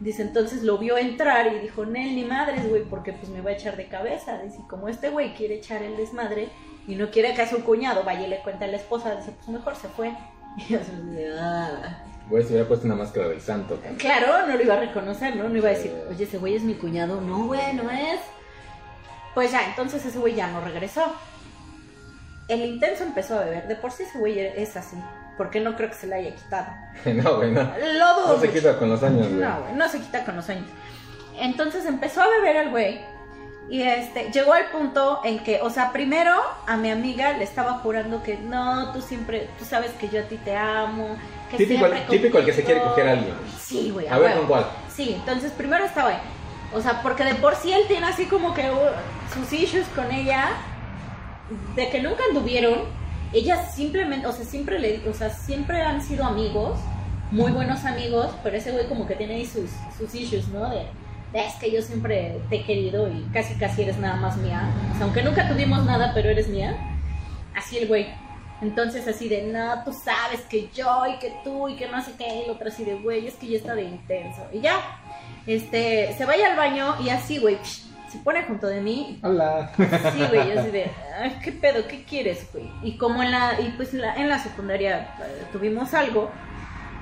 [0.00, 3.50] Dice, entonces lo vio entrar y dijo, Nel, ni madres, güey, porque pues me va
[3.50, 4.40] a echar de cabeza.
[4.42, 6.48] Dice, como este güey quiere echar el desmadre
[6.88, 9.32] y no quiere que a su cuñado vaya y le cuente a la esposa, dice,
[9.36, 10.12] pues mejor se fue.
[10.68, 12.02] Y de, "Ah".
[12.28, 13.78] Güey, se hubiera puesto una máscara del santo.
[13.98, 15.48] Claro, no lo iba a reconocer, ¿no?
[15.48, 17.20] No iba a decir, oye, ese güey es mi cuñado.
[17.20, 18.20] No, güey, no es.
[19.34, 21.12] Pues ya, entonces ese güey ya no regresó.
[22.48, 23.68] El intenso empezó a beber.
[23.68, 24.96] De por sí ese güey es así.
[25.36, 26.66] Porque no creo que se le haya quitado.
[27.06, 27.62] no, güey, no.
[27.62, 28.34] Lo dudo.
[28.34, 29.40] No se quita con los años, güey.
[29.40, 30.66] No, güey, no se quita con los años.
[31.38, 33.00] Entonces empezó a beber el güey.
[33.70, 36.34] Y este, llegó al punto en que, o sea, primero
[36.66, 40.24] a mi amiga le estaba jurando que no, tú siempre, tú sabes que yo a
[40.24, 41.16] ti te amo.
[41.48, 42.94] Que Típico, típico el que se quiere contigo".
[42.96, 43.34] coger a alguien.
[43.60, 44.38] Sí, güey, A ver, huevo.
[44.40, 44.66] ¿con cuál?
[44.92, 46.18] Sí, entonces primero estaba ahí.
[46.72, 50.10] O sea, porque de por sí él tiene así como que uh, sus issues con
[50.12, 50.50] ella,
[51.74, 53.00] de que nunca anduvieron.
[53.32, 56.78] Ella simplemente, o sea, siempre le, o sea, siempre han sido amigos,
[57.30, 60.68] muy buenos amigos, pero ese güey como que tiene ahí sus, sus issues, ¿no?
[60.68, 60.86] De,
[61.32, 64.68] es que yo siempre te he querido y casi casi eres nada más mía.
[64.92, 66.76] O sea, aunque nunca tuvimos nada, pero eres mía.
[67.54, 68.06] Así el güey.
[68.62, 72.12] Entonces así de, no, tú sabes que yo y que tú y que no sé
[72.18, 74.46] qué, y el otro así de, güey, es que ya está de intenso.
[74.52, 74.74] Y ya,
[75.46, 77.58] este, se vaya al baño y así, güey,
[78.10, 79.20] se pone junto de mí.
[79.22, 79.72] Hola.
[79.76, 81.86] Sí, güey, yo así de, "Ay, ¿qué pedo?
[81.86, 82.68] ¿Qué quieres, güey?
[82.82, 86.30] Y como en la, y pues en la, en la secundaria eh, tuvimos algo,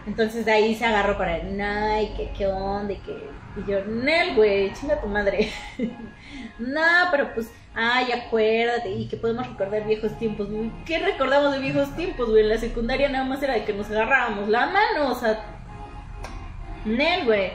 [0.07, 3.13] entonces de ahí se agarró para, no, y que, qué onda, y que,
[3.57, 5.51] y yo, Nel, güey, chinga tu madre.
[6.59, 10.71] no, pero pues, ay, acuérdate, y que podemos recordar viejos tiempos, güey.
[10.85, 12.43] ¿Qué recordamos de viejos tiempos, güey?
[12.43, 15.41] En la secundaria nada más era de que nos agarrábamos la mano, o sea,
[16.85, 17.51] Nel, güey.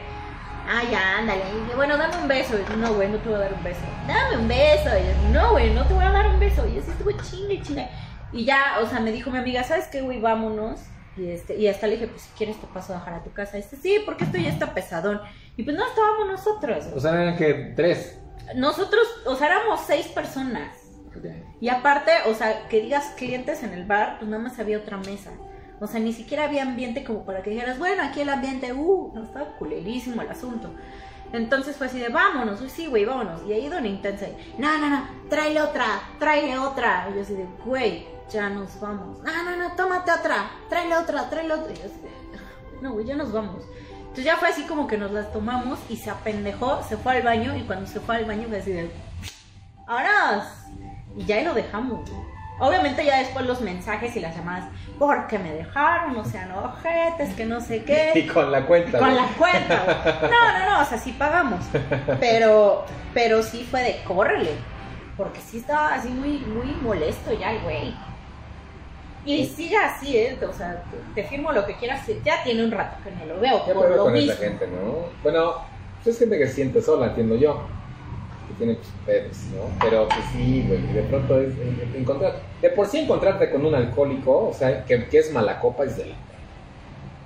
[0.66, 1.42] Ah, ya, ándale.
[1.42, 2.54] Y yo, bueno, dame un beso.
[2.58, 3.80] Y yo, no, güey, no te voy a dar un beso.
[4.06, 4.90] Dame un beso.
[4.98, 6.66] Y yo, no, güey, no te voy a dar un beso.
[6.66, 7.88] Y yo, sí, güey, chingue, chingue.
[8.32, 10.20] Y ya, o sea, me dijo mi amiga, ¿sabes qué, güey?
[10.20, 10.80] Vámonos.
[11.16, 13.32] Y, este, y hasta le dije, pues si quieres te paso a dejar a tu
[13.32, 13.58] casa.
[13.58, 15.20] Y dice, sí, porque esto ya está pesadón.
[15.56, 16.86] Y pues no estábamos nosotros.
[16.94, 18.18] O sea, eran que tres.
[18.56, 20.84] Nosotros, o sea, éramos seis personas.
[21.60, 24.96] Y aparte, o sea, que digas clientes en el bar, pues nada más había otra
[24.98, 25.30] mesa.
[25.84, 29.12] O sea, ni siquiera había ambiente como para que dijeras, bueno, aquí el ambiente, uh,
[29.14, 30.70] no estaba culerísimo el asunto.
[31.32, 33.42] Entonces fue así de, vámonos, uy, sí, güey, vámonos.
[33.46, 34.26] Y ahí Don Intensa,
[34.56, 37.08] no, no, no, tráele otra, tráele otra.
[37.10, 39.22] Y yo así de, güey, ya nos vamos.
[39.22, 41.72] No, no, no, tómate otra, tráele otra, tráele otra.
[41.72, 43.64] Y yo así de, no, güey, ya nos vamos.
[43.98, 47.22] Entonces ya fue así como que nos las tomamos y se apendejó, se fue al
[47.22, 48.90] baño y cuando se fue al baño fue así de,
[49.86, 50.46] ¡Vámonos!
[51.16, 52.08] Y ya ahí lo dejamos.
[52.60, 57.34] Obviamente ya después los mensajes y las llamadas, porque me dejaron, o sea, no ojetes,
[57.34, 58.30] que no sé Y qué.
[58.32, 58.98] con la cuenta.
[58.98, 59.84] Con la cuenta.
[60.20, 60.30] güey.
[60.30, 61.64] No, no, no, o sea, sí pagamos.
[62.20, 64.52] Pero, pero sí fue de córrele.
[65.16, 67.94] Porque sí estaba así muy, muy molesto ya el güey.
[69.26, 70.38] Y sigue así, ¿eh?
[70.48, 70.82] O sea,
[71.14, 72.02] te, firmo lo que quieras.
[72.24, 73.66] Ya tiene un rato que no lo veo.
[73.66, 74.32] Ya por lo con mismo.
[74.32, 75.06] esa gente, ¿no?
[75.22, 75.54] Bueno,
[76.02, 77.66] pues es gente que se siente sola, entiendo yo.
[78.54, 79.78] Que tiene pues, pedos, ¿no?
[79.80, 81.54] Pero pues sí, güey, de pronto es
[81.94, 82.40] encontrar.
[82.60, 85.96] De por sí encontrarte con un alcohólico, o sea, que, que es mala copa, es
[85.96, 86.16] de la.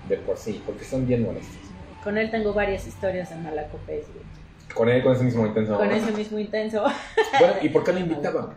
[0.08, 1.56] De por sí, porque son bien molestos.
[2.02, 4.24] Con él tengo varias historias de malacopés, güey.
[4.74, 5.76] Con él, con ese mismo intenso.
[5.76, 6.84] Con ese mismo intenso.
[7.38, 8.54] Bueno, ¿y por qué lo invitaban?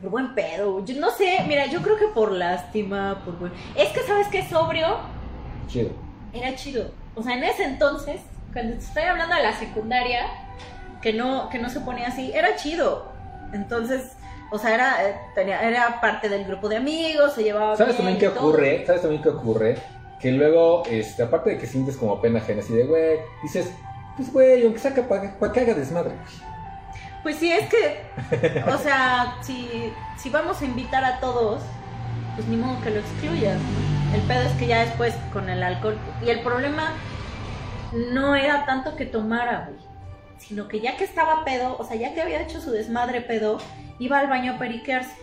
[0.00, 0.84] Por buen pedo.
[0.84, 3.52] Yo no sé, mira, yo creo que por lástima, por buen...
[3.74, 4.44] Es que, ¿sabes qué?
[4.48, 4.98] Sobrio
[5.66, 5.90] Chido.
[6.32, 6.90] era chido.
[7.14, 8.20] O sea, en ese entonces,
[8.52, 10.26] cuando te estoy hablando de la secundaria,
[11.02, 13.12] que no, que no se ponía así, era chido.
[13.52, 14.12] Entonces,
[14.50, 18.06] o sea, era, eh, tenía, era parte del grupo de amigos, se llevaba ¿Sabes bien
[18.08, 18.48] también qué todo.
[18.48, 18.86] ocurre?
[18.86, 19.78] ¿Sabes también qué ocurre?
[20.20, 23.70] Que luego, este, aparte de que sientes como pena ajena, así de, güey, dices,
[24.16, 26.12] pues, güey, aunque saca para que haga desmadre.
[27.22, 28.02] Pues sí, es que,
[28.72, 31.62] o sea, si, si vamos a invitar a todos,
[32.34, 34.14] pues ni modo que lo excluyas, ¿no?
[34.14, 36.92] El pedo es que ya después con el alcohol, y el problema
[38.12, 39.87] no era tanto que tomara, güey,
[40.38, 43.58] sino que ya que estaba pedo, o sea, ya que había hecho su desmadre pedo,
[43.98, 45.16] iba al baño a periquearse.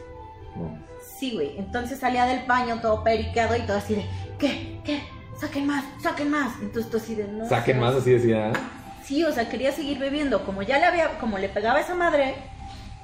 [0.56, 0.78] No.
[1.18, 4.06] Sí, güey, entonces salía del baño todo periqueado y todo así de,
[4.38, 4.80] ¿qué?
[4.84, 5.02] ¿Qué?
[5.40, 6.54] Saquen más, saquen más.
[6.62, 7.48] Entonces tú así de, no.
[7.48, 8.52] Saquen más, así decía.
[9.04, 10.46] Sí, o sea, quería seguir bebiendo.
[10.46, 12.36] Como ya le había, como le pegaba a esa madre,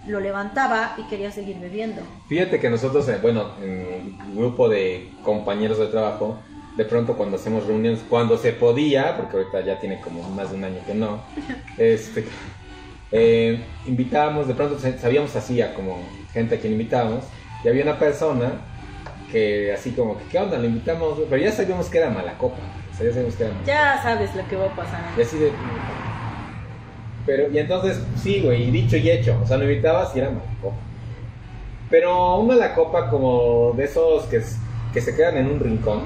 [0.07, 2.01] lo levantaba y quería seguir bebiendo.
[2.27, 6.39] Fíjate que nosotros, eh, bueno, en el grupo de compañeros de trabajo,
[6.75, 10.57] de pronto cuando hacemos reuniones, cuando se podía, porque ahorita ya tiene como más de
[10.57, 11.21] un año que no,
[11.77, 12.25] este,
[13.11, 15.99] eh, invitábamos, de pronto sa- sabíamos así a como
[16.33, 17.25] gente a quien invitábamos,
[17.63, 18.53] y había una persona
[19.31, 20.57] que así como que, ¿qué onda?
[20.57, 22.57] Le invitamos, pero ya sabíamos que era mala copa,
[22.91, 25.01] o sea, ya sabíamos que era mala Ya sabes lo que va a pasar.
[25.17, 25.51] Y así de.
[27.25, 29.39] Pero, y entonces, sí, güey, y dicho y hecho.
[29.43, 30.75] O sea, lo invitabas y era mala copa.
[31.89, 34.41] Pero una la copa como de esos que,
[34.93, 36.01] que se quedan en un rincón.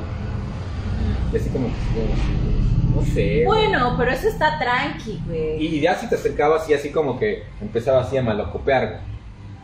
[1.33, 2.95] Y así como que.
[2.95, 3.43] No sé.
[3.43, 3.67] güey.
[3.67, 5.65] Bueno, pero eso está tranqui, güey.
[5.65, 8.87] Y ya si te acercabas y así como que empezaba así a malocopear.
[8.87, 8.99] güey.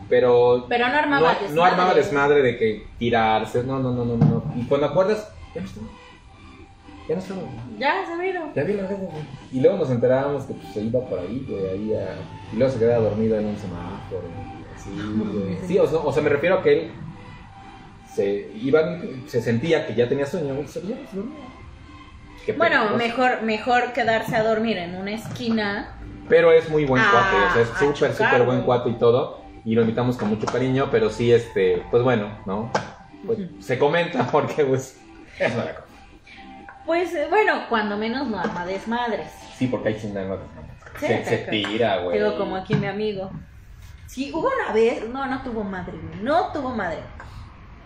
[0.09, 0.66] Pero.
[0.68, 1.53] Pero no No, armaba desmadre.
[1.55, 3.64] no armaba desmadre de que tirarse.
[3.64, 4.43] No, no, no, no, no.
[4.57, 5.88] Y cuando acuerdas, ya no estaba.
[7.07, 7.41] Ya no estaba.
[7.80, 8.53] Ya se vieron.
[8.53, 9.24] Ya vi la verga, güey.
[9.53, 12.72] Y luego nos enterábamos que pues, se iba por ahí, güey, ahí a- Y luego
[12.74, 14.24] se quedaba dormido en un semáforo.
[14.76, 15.57] Así, güey.
[15.68, 16.91] Sí, o sea, o sea, me refiero a que él
[18.14, 21.39] se iba, se sentía que ya tenía sueño, güey, se dormía, se dormía.
[22.45, 25.97] Qué Bueno, mejor, mejor quedarse a dormir en una esquina.
[26.28, 28.93] Pero es muy buen Ah, cuate, o sea, es a súper, súper buen cuate y
[28.93, 29.41] todo.
[29.64, 32.72] Y lo invitamos con mucho cariño, pero sí, este, pues bueno, ¿no?
[33.26, 34.99] Pues, se comenta porque, pues,
[35.38, 35.88] es mala cosa.
[36.86, 39.30] Pues eh, bueno, cuando menos no arma desmadres.
[39.55, 40.38] Sí, porque hay quien nada
[40.99, 42.18] Sí, se, se tira, güey.
[42.18, 43.32] Digo, como aquí mi amigo.
[44.07, 46.99] Sí, hubo una vez, no, no tuvo madre, no tuvo madre.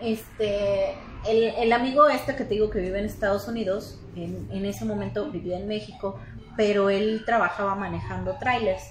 [0.00, 0.92] Este,
[1.26, 4.84] el, el amigo este que te digo que vive en Estados Unidos, en, en ese
[4.84, 6.18] momento vivía en México,
[6.56, 8.82] pero él trabajaba manejando trailers.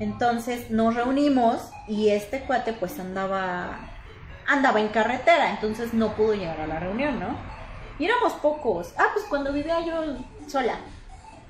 [0.00, 3.78] Entonces nos reunimos y este cuate pues andaba,
[4.46, 7.36] andaba en carretera, entonces no pudo llegar a la reunión, ¿no?
[7.98, 8.92] Y éramos pocos.
[8.98, 10.16] Ah, pues cuando vivía yo
[10.48, 10.78] sola.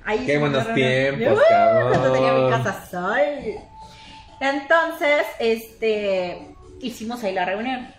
[0.04, 1.42] Ahí Qué buenos tiempos, ¡Uh!
[1.48, 1.88] cabrón.
[1.88, 3.16] Cuando tenía mi casa sola.
[4.40, 7.93] Entonces, este, hicimos ahí la reunión.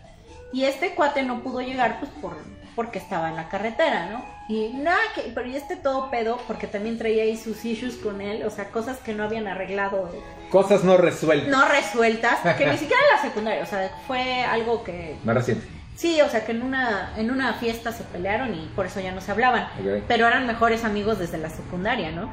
[0.55, 2.37] Y este cuate no pudo llegar, pues, por,
[2.75, 4.25] porque estaba en la carretera, ¿no?
[4.47, 8.21] Y nada, que, pero y este todo pedo, porque también traía ahí sus issues con
[8.21, 10.09] él, o sea, cosas que no habían arreglado,
[10.49, 11.49] Cosas no resueltas.
[11.49, 15.67] no resueltas, que ni siquiera en la secundaria, o sea, fue algo que, Más reciente.
[15.95, 19.11] sí, o sea, que en una, en una fiesta se pelearon y por eso ya
[19.11, 19.67] no se hablaban
[20.07, 22.31] pero eran mejores amigos desde la secundaria, ¿no?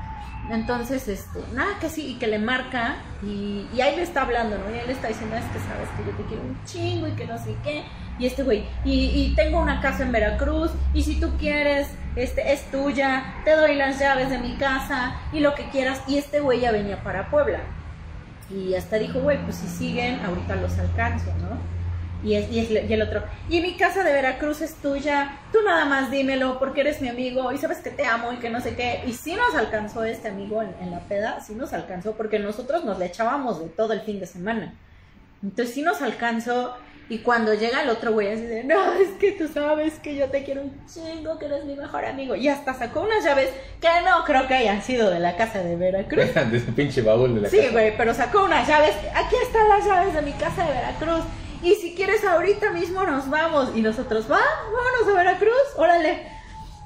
[0.51, 4.59] Entonces, este, nada, que sí, y que le marca, y, y ahí le está hablando,
[4.59, 4.75] ¿no?
[4.75, 7.13] Y él le está diciendo, es que sabes que yo te quiero un chingo y
[7.13, 7.85] que no sé qué.
[8.19, 12.53] Y este güey, y, y tengo una casa en Veracruz, y si tú quieres, este,
[12.53, 16.03] es tuya, te doy las llaves de mi casa, y lo que quieras.
[16.07, 17.61] Y este güey ya venía para Puebla.
[18.51, 21.72] Y hasta dijo, güey, pues si siguen, ahorita los alcanzo, ¿no?
[22.25, 25.59] Y, es, y, es- y el otro, y mi casa de Veracruz es tuya, tú
[25.65, 28.61] nada más dímelo porque eres mi amigo y sabes que te amo y que no
[28.61, 29.03] sé qué.
[29.07, 32.85] Y sí nos alcanzó este amigo en, en la peda, sí nos alcanzó porque nosotros
[32.85, 34.73] nos le echábamos de todo el fin de semana.
[35.43, 36.77] Entonces sí nos alcanzó
[37.09, 40.29] y cuando llega el otro güey así de, no, es que tú sabes que yo
[40.31, 42.37] te quiero un chingo, que eres mi mejor amigo.
[42.37, 43.49] Y hasta sacó unas llaves
[43.81, 46.33] que no creo que hayan sido de la casa de Veracruz.
[46.53, 47.73] de ese pinche baúl de la Sí, casa.
[47.73, 48.95] güey, pero sacó unas llaves.
[49.13, 51.25] Aquí están las llaves de mi casa de Veracruz.
[51.63, 53.71] Y si quieres ahorita mismo nos vamos.
[53.75, 56.27] Y nosotros, va, vámonos a Veracruz, órale.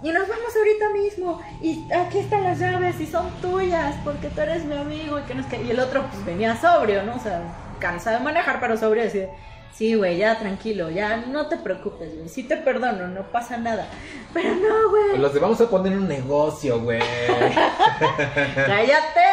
[0.03, 1.41] Y nos vamos ahorita mismo.
[1.63, 5.19] Y aquí están las llaves y son tuyas porque tú eres mi amigo.
[5.19, 5.63] Y, que no es que...
[5.63, 7.17] y el otro pues venía sobrio, ¿no?
[7.17, 7.43] O sea,
[7.79, 9.05] cansado de manejar, pero sobrio.
[9.05, 9.31] Así de,
[9.73, 12.29] sí, güey, ya tranquilo, ya no te preocupes, güey.
[12.29, 13.89] Sí te perdono, no pasa nada.
[14.35, 15.17] Pero no, güey.
[15.19, 17.01] Los de vamos a poner un negocio, güey.
[18.67, 19.25] ¡Cállate!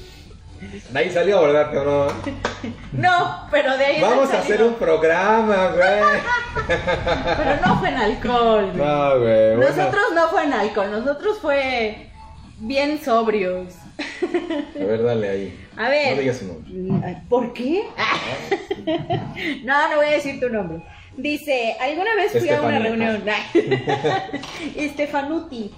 [0.94, 2.08] Ahí salió, ¿verdad, cabrón?
[2.92, 6.66] No, pero de ahí Vamos a hacer un programa, güey.
[7.36, 8.86] Pero no fue en alcohol, güey.
[8.86, 9.56] No, güey.
[9.56, 9.68] bueno.
[9.68, 12.08] Nosotros no fue en alcohol, nosotros fue
[12.58, 13.74] bien sobrios.
[13.98, 15.66] A ver, dale ahí.
[15.76, 16.14] A ver.
[16.14, 17.22] No digas su nombre.
[17.28, 17.84] ¿Por qué?
[19.64, 20.82] no, no voy a decir tu nombre.
[21.16, 23.22] Dice, ¿alguna vez fui a una reunión?
[24.76, 25.72] Estefanuti.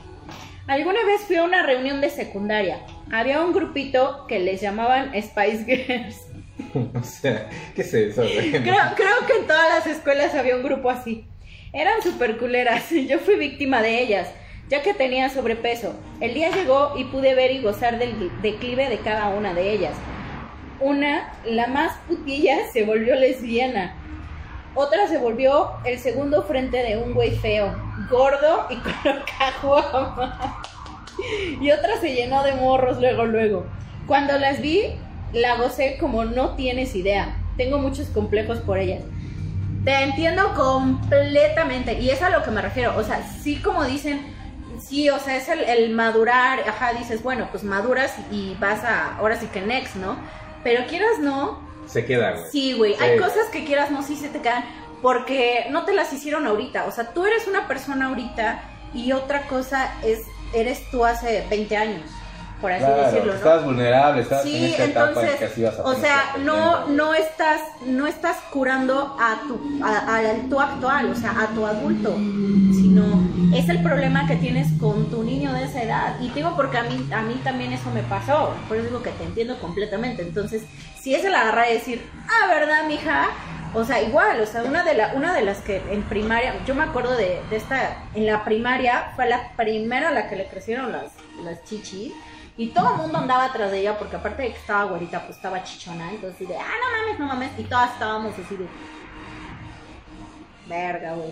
[0.66, 2.80] ¿Alguna vez fui a una reunión de secundaria?
[3.10, 6.22] Había un grupito que les llamaban Spice Girls.
[6.94, 8.22] O sea, ¿qué es eso?
[8.22, 8.62] Creo,
[8.96, 11.24] creo que en todas las escuelas había un grupo así.
[11.72, 14.28] Eran super culeras y yo fui víctima de ellas,
[14.68, 15.94] ya que tenía sobrepeso.
[16.20, 19.94] El día llegó y pude ver y gozar del declive de cada una de ellas.
[20.80, 23.94] una, la más putilla, se volvió lesbiana.
[24.74, 27.74] Otra se volvió el segundo frente de un güey feo,
[28.10, 29.22] gordo y con.
[31.60, 33.66] Y otra se llenó de morros luego, luego.
[34.06, 34.94] Cuando las vi,
[35.32, 37.36] la gocé como no tienes idea.
[37.56, 39.02] Tengo muchos complejos por ellas.
[39.84, 42.00] Te entiendo completamente.
[42.00, 42.96] Y es a lo que me refiero.
[42.96, 44.20] O sea, sí como dicen,
[44.80, 46.60] sí, o sea, es el, el madurar.
[46.68, 50.16] Ajá, dices, bueno, pues maduras y vas a, ahora sí que next, ¿no?
[50.62, 52.44] Pero quieras no, Se queda, güey.
[52.50, 52.94] Sí, güey.
[52.94, 53.02] Sí.
[53.02, 54.64] Hay cosas que quieras, no, sí se te quedan.
[55.02, 56.86] Porque no te las hicieron ahorita.
[56.86, 58.62] O sea, tú eres una persona ahorita
[58.94, 60.22] y otra cosa es,
[60.52, 62.10] eres tú hace 20 años,
[62.60, 63.38] por así Claro, decirlo, ¿no?
[63.38, 66.22] estabas vulnerable, estabas en Sí, esta etapa en entonces, que así vas a o sea,
[66.44, 71.46] no, no estás, no estás curando a tu, a, a tu actual, o sea, a
[71.48, 72.14] tu adulto,
[72.72, 73.04] sino
[73.54, 76.20] es el problema que tienes con tu niño de esa edad.
[76.20, 79.02] Y te digo porque a mí, a mí también eso me pasó, por eso digo
[79.02, 80.22] que te entiendo completamente.
[80.22, 80.62] Entonces,
[81.00, 83.28] si es el agarrar y decir, ah, ¿verdad, mija?
[83.74, 86.74] O sea, igual, o sea, una de, la, una de las que en primaria, yo
[86.74, 90.46] me acuerdo de, de esta, en la primaria, fue la primera a la que le
[90.46, 91.12] crecieron las,
[91.44, 92.12] las chichis.
[92.58, 95.36] Y todo el mundo andaba atrás de ella porque aparte de que estaba güerita, pues
[95.36, 96.10] estaba chichona.
[96.10, 97.50] Entonces, así de, ah, no mames, no mames.
[97.56, 98.66] Y todas estábamos así de,
[100.68, 101.30] verga, güey.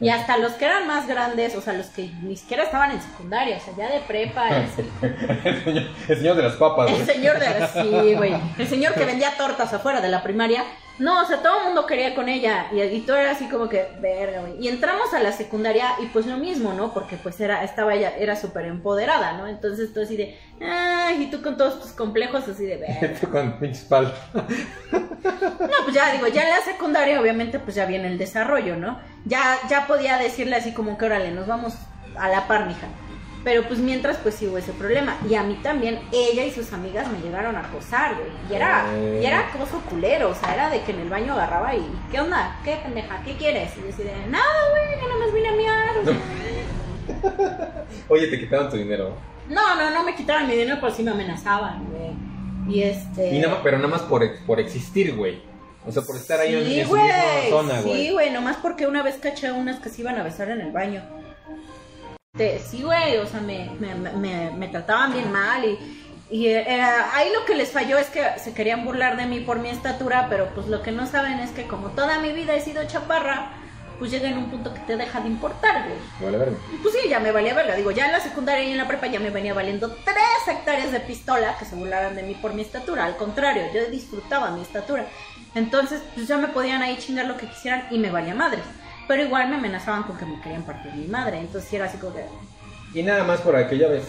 [0.00, 3.02] Y hasta los que eran más grandes, o sea, los que ni siquiera estaban en
[3.02, 4.68] secundaria, o sea, ya de prepa, el,
[5.44, 7.06] el, señor, el señor de las papas, el güey.
[7.06, 10.64] señor de sí, güey, el señor que vendía tortas afuera de la primaria,
[10.98, 13.68] no, o sea, todo el mundo quería con ella y, y todo era así como
[13.68, 14.54] que, verga, güey.
[14.60, 16.92] Y entramos a la secundaria y pues lo mismo, ¿no?
[16.92, 19.46] Porque pues era, estaba ella, era súper empoderada, ¿no?
[19.46, 23.18] Entonces tú así de, ay, y tú con todos tus complejos así de, verga.
[23.20, 23.88] Tú con pinches.
[23.90, 24.04] No,
[25.84, 28.98] pues ya digo, ya en la secundaria obviamente pues ya viene el desarrollo, ¿no?
[29.24, 31.74] Ya, ya podía decirle así como que órale, nos vamos
[32.16, 32.88] a la par, mija.
[33.44, 35.16] Pero pues mientras pues sí hubo ese problema.
[35.28, 38.28] Y a mí también, ella y sus amigas me llegaron a acosar, güey.
[38.50, 39.20] Y era, Eh.
[39.22, 42.20] y era acoso culero, o sea, era de que en el baño agarraba y, ¿qué
[42.20, 42.58] onda?
[42.64, 43.22] ¿Qué pendeja?
[43.24, 43.70] ¿Qué quieres?
[43.76, 45.96] Y yo así de, nada, güey, yo nada más vine a miar.
[45.98, 47.84] o sea.
[48.08, 49.14] Oye, te quitaron tu dinero.
[49.48, 52.10] No, no, no me quitaron mi dinero, pero sí me amenazaban, güey.
[52.74, 53.34] Y este...
[53.34, 55.40] Y nada más, pero nada más por, por existir, güey.
[55.86, 57.02] O sea, por estar ahí en, Sí, en su güey.
[57.02, 58.10] misma zona, Sí, güey.
[58.10, 60.70] güey, nomás porque una vez caché a unas que se iban a besar en el
[60.70, 61.02] baño.
[62.36, 65.78] Te- sí, güey, o sea, me, me, me, me trataban bien mal y,
[66.30, 69.58] y era- ahí lo que les falló es que se querían burlar de mí por
[69.58, 72.60] mi estatura, pero pues lo que no saben es que como toda mi vida he
[72.60, 73.52] sido chaparra,
[73.98, 75.98] pues llega en un punto que te deja de importar, güey.
[76.20, 76.56] Vale, verga.
[76.72, 77.74] Y pues sí, ya me valía verga.
[77.74, 80.92] Digo, ya en la secundaria y en la prepa ya me venía valiendo tres hectáreas
[80.92, 83.06] de pistola que se burlaran de mí por mi estatura.
[83.06, 85.06] Al contrario, yo disfrutaba mi estatura.
[85.56, 88.62] Entonces, pues ya me podían ahí chingar lo que quisieran y me valía madres.
[89.08, 91.38] Pero igual me amenazaban con que me querían partir mi madre.
[91.40, 92.24] Entonces era así como que...
[92.94, 94.04] Y nada más por aquella vez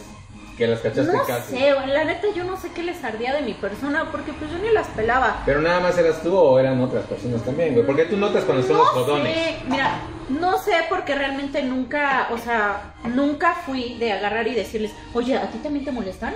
[0.58, 1.58] que las cachaste No casi.
[1.58, 4.58] sé, la neta yo no sé qué les ardía de mi persona porque pues yo
[4.60, 5.41] ni las pelaba.
[5.45, 7.86] Pero nada más eras tú o eran otras personas también, güey.
[7.86, 9.34] Porque tú notas cuando son los No jodones.
[9.34, 14.91] sé, mira, no sé porque realmente nunca, o sea, nunca fui de agarrar y decirles,
[15.14, 16.34] oye, ¿a ti también te molestan?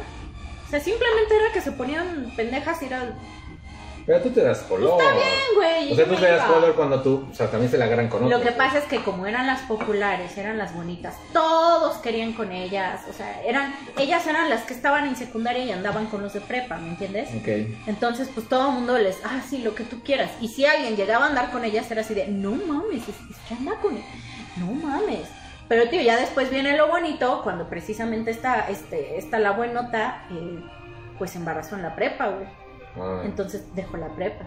[0.65, 3.13] O sea, simplemente era que se ponían pendejas y era,
[4.05, 5.01] Pero tú te das color.
[5.01, 5.25] está bien,
[5.55, 5.91] güey.
[5.93, 8.21] O sea, tú te das color cuando tú, o sea, también se la agarran con
[8.21, 8.41] Lo otros.
[8.41, 13.01] que pasa es que como eran las populares, eran las bonitas, todos querían con ellas,
[13.09, 16.41] o sea, eran, ellas eran las que estaban en secundaria y andaban con los de
[16.41, 17.29] prepa, ¿me entiendes?
[17.39, 17.47] Ok.
[17.87, 20.31] Entonces, pues todo el mundo les, ah, sí, lo que tú quieras.
[20.41, 23.37] Y si alguien llegaba a andar con ellas, era así de, no mames, es, es
[23.47, 23.97] que anda con.
[24.57, 25.27] No mames.
[25.67, 30.59] Pero, tío, ya después viene lo bonito, cuando precisamente está, este, está la buenota, eh,
[31.17, 32.47] pues embarazó en la prepa, güey.
[32.99, 33.21] Ah.
[33.25, 34.45] Entonces dejó la prepa.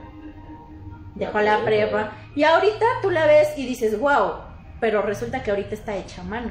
[1.14, 1.90] Dejó La la prepa.
[1.96, 2.12] prepa.
[2.34, 4.32] Y ahorita tú la ves y dices, wow.
[4.80, 6.50] Pero resulta que ahorita está hecha a mano.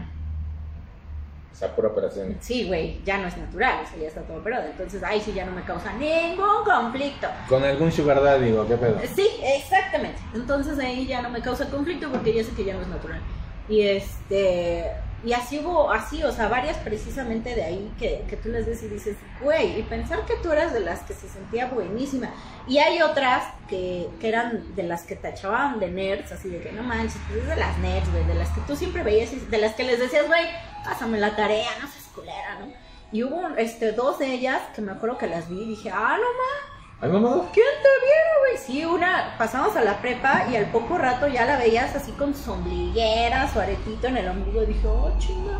[1.51, 2.35] O sea, pura operación.
[2.41, 4.65] Sí, güey, ya no es natural, o sea, ya está todo operado.
[4.65, 7.27] Entonces, ahí sí ya no me causa ningún conflicto.
[7.47, 8.99] Con algún sugar daddy, digo, ¿qué pedo?
[9.15, 10.19] Sí, exactamente.
[10.33, 13.21] Entonces ahí ya no me causa conflicto porque ya sé que ya no es natural.
[13.69, 14.91] Y este
[15.26, 18.84] y así hubo, así, o sea, varias precisamente de ahí que, que tú les ves
[18.84, 22.30] y dices, güey, y pensar que tú eras de las que se sentía buenísima.
[22.67, 26.71] Y hay otras que, que eran de las que tachaban de nerds, así de que
[26.71, 29.39] no manches, pues es de las nerds, güey, de las que tú siempre veías, y
[29.39, 30.45] de las que les decías, güey,
[30.84, 32.67] pásame la tarea, no seas culera, ¿no?
[33.11, 36.17] Y hubo este, dos de ellas que me acuerdo que las vi y dije, ah,
[36.17, 36.28] no
[37.09, 37.15] mames.
[37.15, 37.49] ¿Ay, mamá?
[37.53, 38.57] ¿Quién te viera, güey?
[38.57, 42.33] Sí, una, pasamos a la prepa y al poco rato ya la veías así con
[42.35, 44.63] su ombliguera, su aretito en el ombligo.
[44.63, 45.59] Y dije, oh, chinga.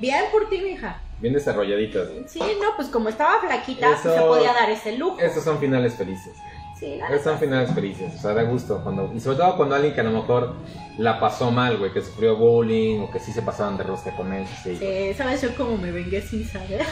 [0.00, 1.00] Bien por ti, mija.
[1.20, 2.24] Bien desarrolladitas, güey.
[2.28, 5.18] Sí, no, pues como estaba flaquita, pues Eso- se podía dar ese lujo.
[5.18, 6.36] Estos son finales felices.
[6.78, 8.80] Sí, la Estos son finales felices, o sea, da gusto.
[8.84, 10.54] Cuando, y sobre todo cuando alguien que a lo mejor
[10.96, 14.32] la pasó mal, güey, que sufrió bullying o que sí se pasaban de rosca con
[14.32, 14.46] él.
[14.62, 14.76] Sí.
[14.76, 16.86] Sí, ¿sabes yo cómo me vengué sin saber?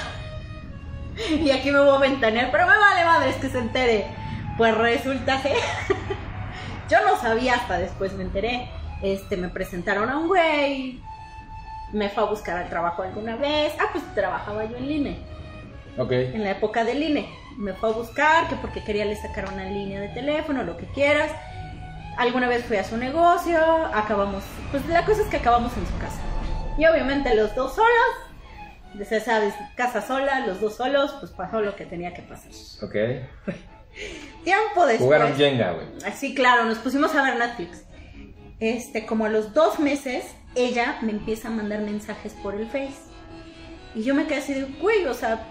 [1.30, 4.06] y aquí me voy a ventanear, pero me vale madre, es que se entere.
[4.56, 5.54] Pues resulta que
[6.90, 8.70] yo no sabía hasta después me enteré.
[9.02, 11.00] Este, me presentaron a un güey,
[11.92, 13.74] me fue a buscar al trabajo alguna vez.
[13.78, 15.18] Ah, pues trabajaba yo en INE,
[15.98, 16.12] Ok.
[16.12, 17.28] en la época del INE.
[17.58, 20.86] Me fue a buscar, que porque quería le sacar una línea de teléfono, lo que
[20.86, 21.30] quieras.
[22.18, 23.58] Alguna vez fui a su negocio,
[23.94, 26.20] acabamos, pues la cosa es que acabamos en su casa.
[26.78, 28.25] Y obviamente los dos solos,
[28.99, 32.51] desde sabes, casa sola, los dos solos, pues pasó lo que tenía que pasar.
[32.82, 32.94] Ok.
[34.44, 35.01] Tiempo después.
[35.01, 35.86] Jugaron Jenga, güey.
[36.05, 37.84] Así, claro, nos pusimos a ver Netflix.
[38.61, 40.24] Este, como a los dos meses,
[40.55, 43.07] ella me empieza a mandar mensajes por el Face.
[43.94, 45.47] Y yo me quedé así de, güey, o sea,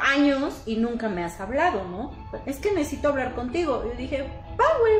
[0.00, 2.12] años y nunca me has hablado, ¿no?
[2.46, 3.84] Es que necesito hablar contigo.
[3.84, 4.22] Yo dije,
[4.60, 4.94] va, güey,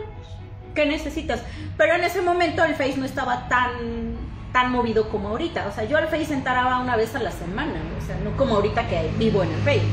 [0.75, 1.43] ¿qué necesitas?
[1.77, 4.12] Pero en ese momento el Face no estaba tan,
[4.53, 5.67] tan movido como ahorita.
[5.67, 8.57] O sea, yo al Face entraba una vez a la semana, o sea, no como
[8.57, 9.89] ahorita que vivo en el Face.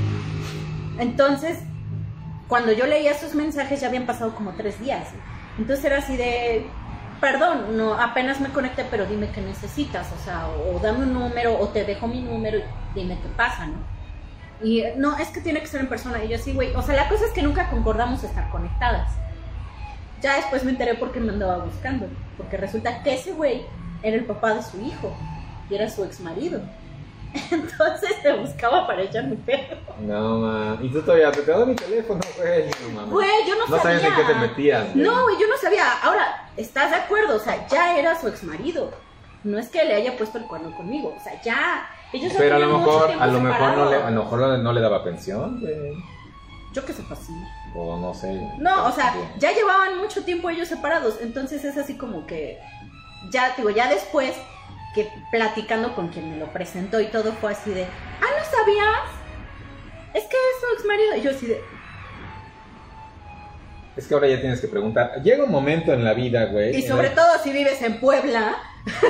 [1.00, 1.60] Entonces,
[2.48, 5.08] cuando yo leía sus mensajes ya habían pasado como tres días.
[5.58, 6.66] Entonces era así de,
[7.22, 11.58] perdón, no, apenas me conecté, pero dime qué necesitas, o sea, o, dame un número,
[11.60, 12.64] o te dejo mi número y
[12.96, 13.78] dime qué pasa, ¿no?
[14.62, 16.24] Y no, es que tiene que ser en persona.
[16.24, 19.10] Y yo así, güey, o sea, la cosa es que nunca concordamos estar conectadas.
[20.22, 23.66] Ya después me enteré por qué me andaba buscando, porque resulta que ese güey
[24.04, 25.16] era el papá de su hijo
[25.70, 26.62] y era su ex marido.
[27.52, 29.78] Entonces te buscaba para echarme pedo.
[30.00, 30.78] No, ma.
[30.82, 32.66] Y tú todavía te quedó mi teléfono, güey.
[32.94, 33.06] No.
[33.08, 34.00] Güey, yo no, No sabía.
[34.00, 35.06] sabías en qué te metías, güey.
[35.06, 35.92] No, güey, yo no sabía.
[36.02, 37.36] Ahora, ¿estás de acuerdo?
[37.36, 38.92] O sea, ya era su ex marido.
[39.44, 41.16] No es que le haya puesto el cuerno conmigo.
[41.16, 41.88] O sea, ya.
[42.12, 44.82] Ellos Pero a lo mejor, a lo mejor no le, a lo mejor no le
[44.82, 45.94] daba pensión, güey.
[46.74, 47.34] Yo que sepa así.
[47.76, 48.42] O no sé.
[48.58, 51.18] No, o sea, ya llevaban mucho tiempo ellos separados.
[51.22, 52.60] Entonces es así como que.
[53.32, 54.34] Ya, digo, ya después
[54.96, 57.84] que platicando con quien me lo presentó y todo fue así de.
[57.84, 59.10] Ah, ¿no sabías?
[60.14, 61.16] Es que es su ex marido.
[61.18, 61.62] Y yo así de.
[63.98, 65.22] Es que ahora ya tienes que preguntar.
[65.24, 66.76] Llega un momento en la vida, güey.
[66.76, 68.58] Y sobre la- todo si vives en Puebla.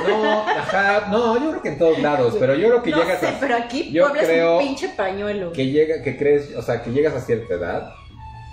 [0.06, 3.20] No, ajá, no, yo creo que en todos lados, pero yo creo que no llegas
[3.20, 5.52] sé, a pero aquí yo Puebla creo es un pinche pañuelo.
[5.52, 7.94] que llega, que crees, o sea, que llegas a cierta edad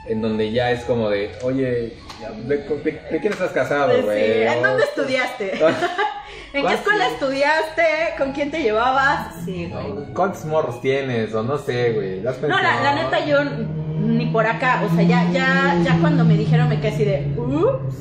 [0.07, 1.97] en donde ya es como de, oye,
[2.45, 4.47] ¿de, de- de quién estás casado, Pues Sí, güey?
[4.47, 5.51] ¿En dónde estudiaste?
[5.65, 5.73] ¿En
[6.53, 7.83] qué ¿Cuál escuela estudiaste?
[8.17, 9.35] ¿Con quién te llevabas?
[9.45, 10.13] Sí, güey.
[10.13, 11.33] ¿Cuántos morros tienes?
[11.33, 12.21] O no sé, güey.
[12.21, 16.23] ¿das No, la, la neta yo ni por acá, o sea, ya, ya, ya cuando
[16.23, 17.95] me dijeron me quedé así de, ups,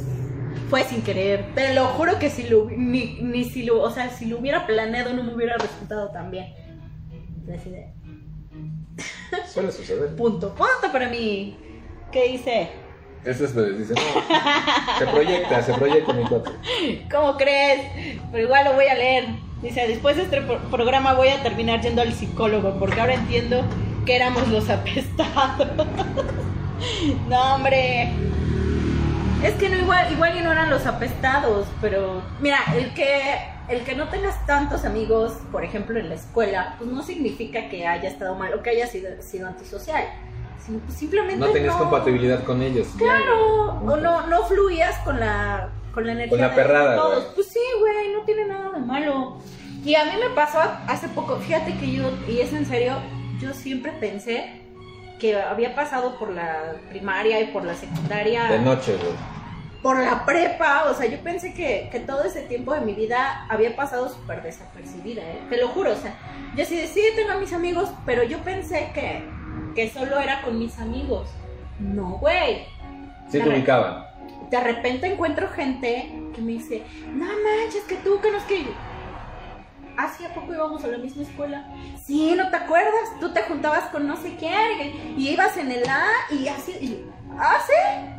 [0.71, 1.55] fue sin querer.
[1.55, 4.67] Te lo juro que si lo, ni, ni si lo, o sea, si lo hubiera
[4.67, 6.55] planeado no me hubiera resultado tan bien.
[7.53, 7.93] Así de,
[9.49, 10.11] Suele suceder.
[10.17, 11.57] punto, punto para mí.
[12.17, 12.69] ¿Qué hice?
[13.27, 14.99] Eso es lo que dice, no.
[14.99, 16.51] Se proyecta, se proyecta mi cuate.
[17.11, 17.83] ¿Cómo crees?
[18.33, 19.27] Pero igual lo voy a leer.
[19.61, 23.63] Dice, después de este pro- programa voy a terminar yendo al psicólogo porque ahora entiendo
[24.07, 25.69] que éramos los apestados.
[27.29, 28.13] no, hombre.
[29.43, 33.21] Es que no igual, igual y no eran los apestados, pero mira, el que
[33.69, 37.87] el que no tengas tantos amigos, por ejemplo, en la escuela, pues no significa que
[37.87, 40.05] haya estado mal o que haya sido, sido antisocial.
[40.65, 42.89] Sim- Simplemente No tenías compatibilidad con ellos.
[42.99, 47.23] Claro, o no, no fluías con la, con la energía Con la de perrada, todos.
[47.25, 47.35] güey.
[47.37, 49.39] Pues sí, güey, no tiene nada de malo.
[49.85, 52.95] Y a mí me pasó hace poco, fíjate que yo, y es en serio,
[53.41, 54.63] yo siempre pensé
[55.21, 59.13] que había pasado por la primaria y por la secundaria, De noche, güey.
[59.83, 63.47] por la prepa, o sea, yo pensé que, que todo ese tiempo de mi vida
[63.49, 65.41] había pasado súper desapercibida, ¿eh?
[65.49, 66.15] Te lo juro, o sea,
[66.57, 69.25] yo sí, sí tengo a mis amigos, pero yo pensé que,
[69.77, 71.29] que solo era con mis amigos.
[71.79, 72.67] No, güey
[73.31, 74.07] Sí te ubicaban.
[74.51, 78.65] de repente encuentro gente que me dice, no manches, que tú, que no es que
[78.65, 78.71] yo.
[79.97, 81.67] ¿Hace poco íbamos a la misma escuela?
[82.05, 83.19] Sí, ¿no te acuerdas?
[83.21, 86.73] Tú te juntabas con no sé quién y ibas en el A y así.
[86.73, 88.16] Y, ¿Ah, sí?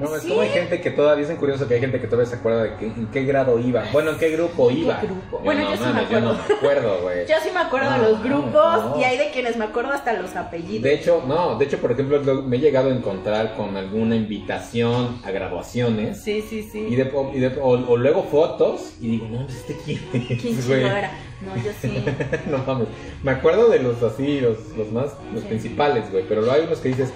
[0.00, 0.28] No, es Sí.
[0.28, 2.76] como hay gente que todavía, dicen curioso que hay gente que todavía se acuerda de
[2.76, 3.84] que- en qué grado iba.
[3.92, 5.00] Bueno, en qué grupo ¿En qué iba.
[5.00, 5.38] grupo?
[5.44, 6.48] Bueno, yo sí me mames, Yo no acuerdo.
[6.48, 7.26] me acuerdo, güey.
[7.28, 8.96] Yo sí me acuerdo No, de los grupos no.
[9.00, 10.82] y hay de quienes me acuerdo hasta los apellidos.
[10.82, 14.16] De hecho, no, de hecho, por ejemplo, lo- me he llegado a encontrar con alguna
[14.16, 16.20] invitación a graduaciones.
[16.22, 16.86] Sí, sí, sí.
[16.88, 20.40] Y, de, y de- o, o luego fotos y digo, no, pues este quién es,
[20.40, 21.10] ¿Quién güey?" era?
[21.40, 22.04] No, yo sí.
[22.50, 22.88] no mames.
[23.22, 25.48] Me acuerdo de los así, los, los más, los Sí.
[25.48, 26.24] principales, güey.
[26.28, 27.10] Pero hay unos que dices.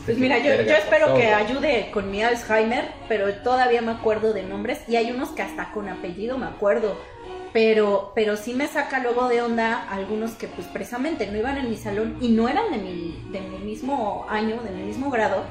[0.00, 4.42] Este, Pues mira, yo, espero que ayude con mi Alzheimer, pero todavía me acuerdo de
[4.42, 6.96] nombres y hay unos que hasta con apellido me acuerdo.
[7.52, 11.68] Pero, pero sí me saca luego de onda algunos que pues precisamente no iban en
[11.68, 15.44] mi salón y no eran de mi, de mi mismo año, de mi mismo grado,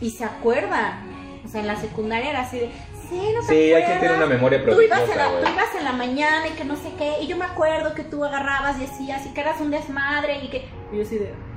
[0.00, 1.12] y se acuerdan.
[1.44, 2.70] O sea, en la secundaria era así de,
[3.08, 5.74] sí, no Sí, hay quien tiene una memoria Tú ibas, en prodigiosa, la, tú ibas
[5.76, 8.78] en la mañana y que no sé qué, y yo me acuerdo que tú agarrabas
[8.78, 10.64] y decías y que eras un desmadre y que...
[10.90, 11.51] Y yo así de...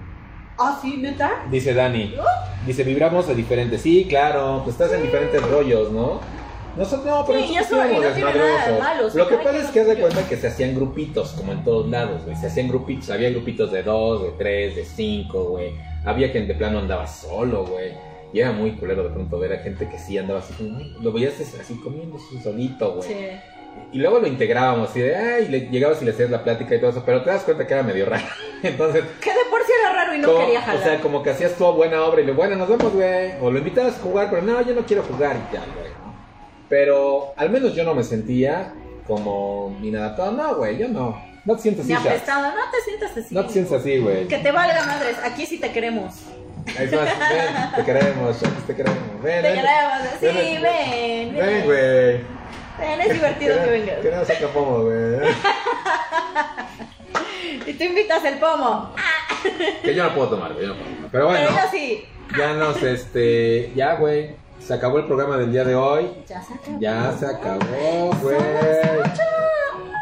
[0.57, 1.45] Ah, sí, neta.
[1.51, 2.15] Dice Dani.
[2.65, 3.77] Dice, vibramos de diferente.
[3.77, 6.19] Sí, claro, pues estás en diferentes rollos, ¿no?
[6.77, 8.79] Nosotros no, pero Sí, y nosotros eso- y no desmadrosos.
[8.79, 11.63] malo, Lo que pasa es que haz de cuenta que se hacían grupitos, como en
[11.63, 12.35] todos lados, güey.
[12.35, 15.71] Se hacían grupitos, había grupitos de dos, de tres, de cinco, güey.
[16.05, 17.93] Había quien de plano andaba solo, güey.
[18.33, 21.11] Y era muy culero de pronto ver a gente que sí andaba así, como, lo
[21.13, 23.07] veías así comiendo solito, güey.
[23.07, 23.15] Sí.
[23.93, 26.79] Y luego lo integrábamos, así de, ay, le llegabas y le hacías la plática y
[26.79, 28.25] todo eso, pero te das cuenta que era medio raro.
[28.67, 30.83] Entonces, Que de por sí era raro y no como- quería o jalar.
[30.83, 33.33] sea, como que hacías toda buena obra y le, bueno, nos vemos, güey.
[33.41, 35.89] O lo invitabas a jugar, pero no, yo no quiero jugar y ya, güey.
[35.89, 36.13] ¿no?
[36.69, 38.73] Pero al menos yo no me sentía
[39.07, 40.31] como inadaptado.
[40.31, 41.21] No, güey, yo no.
[41.45, 43.35] No te sientes así, no te sientas así.
[43.35, 44.27] No te sientes así, güey.
[44.27, 46.15] Que te valga madres, aquí sí te queremos.
[46.79, 48.97] Es más, ven, te queremos, te queremos.
[49.21, 49.61] Ven, Te ven.
[49.61, 51.35] queremos, sí, Ven, ven.
[51.35, 52.21] Ven, güey.
[52.79, 53.99] Ven, es divertido que vengas.
[53.99, 55.19] Que no saca pomo, güey.
[57.65, 58.93] Y tú invitas el pomo.
[59.83, 61.09] Que yo no puedo tomar, güey, yo no puedo tomar.
[61.11, 61.47] Pero bueno.
[61.49, 62.05] Pero yo sí.
[62.37, 64.35] Ya nos, este, ya, güey.
[64.59, 66.09] Se acabó el programa del día de hoy.
[66.27, 66.79] Ya se acabó.
[66.79, 68.35] Ya se acabó, güey.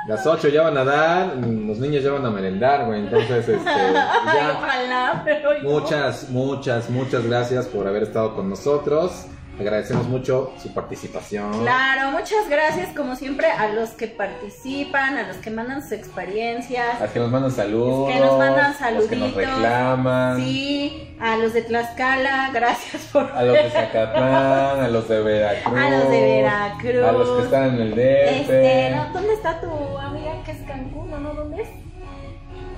[0.08, 3.00] Las 8 ya van a dar, los niños ya van a merendar, güey.
[3.02, 4.58] Entonces, este, ya.
[4.58, 9.28] ojalá, pero yo- Muchas, muchas, muchas gracias por haber estado con nosotros.
[9.60, 11.62] Agradecemos mucho su participación.
[11.62, 17.00] Claro, muchas gracias como siempre a los que participan, a los que mandan sus experiencias.
[17.00, 18.12] A los que nos mandan saludos.
[18.12, 19.56] Que nos mandan a los que nos saluditos.
[19.56, 20.38] reclaman.
[20.38, 25.80] Sí, a los de Tlaxcala, gracias por A los de Zacatlán, a los de Veracruz.
[25.80, 27.04] A los de Veracruz.
[27.04, 28.42] A los que están en el DF.
[28.42, 29.14] Este, ¿no?
[29.14, 31.34] ¿dónde está tu amiga que es Cancún no?
[31.34, 31.70] ¿Dónde es?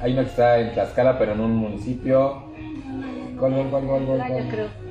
[0.01, 2.43] Hay uno que está en Tlaxcala, pero en un municipio.
[3.39, 4.17] ¿Cuál, cuál, cuál, cuál, cuál?
[4.17, 4.84] Playa, creo.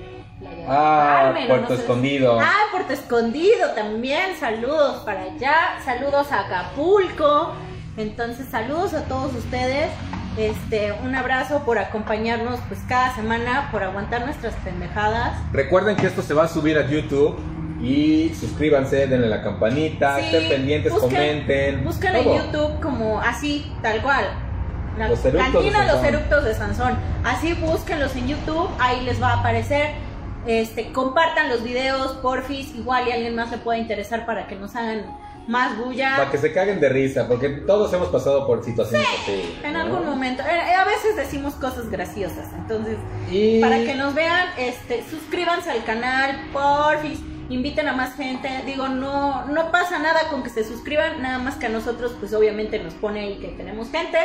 [0.69, 1.83] Ah, Carmen, Puerto no sé.
[1.83, 2.41] Escondido.
[2.41, 4.37] Ah, Puerto Escondido también.
[4.39, 5.55] Saludos para allá.
[5.85, 7.53] Saludos a Acapulco.
[7.97, 9.91] Entonces, saludos a todos ustedes.
[10.37, 15.39] Este, un abrazo por acompañarnos pues cada semana, por aguantar nuestras pendejadas.
[15.53, 17.39] Recuerden que esto se va a subir a YouTube.
[17.81, 21.85] Y suscríbanse, denle la campanita, Sí, estén pendientes, busquen- comenten.
[21.85, 22.25] Buscan en.
[22.25, 24.25] YouTube como así, tal cual.
[24.97, 26.05] La Los eructos cantina de Los.
[26.05, 26.97] Eructos de Sansón.
[27.25, 29.91] Así búsquenlos en YouTube, ahí les va a aparecer.
[30.47, 34.57] Este, compartan los videos, porfis, igual y a alguien más le pueda interesar para que
[34.57, 35.05] nos hagan
[35.47, 36.16] más bulla.
[36.16, 39.59] Para que se caguen de risa, porque todos hemos pasado por situaciones así.
[39.62, 39.80] En ¿no?
[39.80, 40.42] algún momento.
[40.42, 42.49] Eh, A veces decimos cosas graciosas.
[42.57, 42.97] Entonces,
[43.30, 48.49] Y para que nos vean, este, suscríbanse al canal, porfis, inviten a más gente.
[48.66, 52.32] Digo, no, no pasa nada con que se suscriban, nada más que a nosotros, pues
[52.32, 54.18] obviamente nos pone ahí que tenemos gente.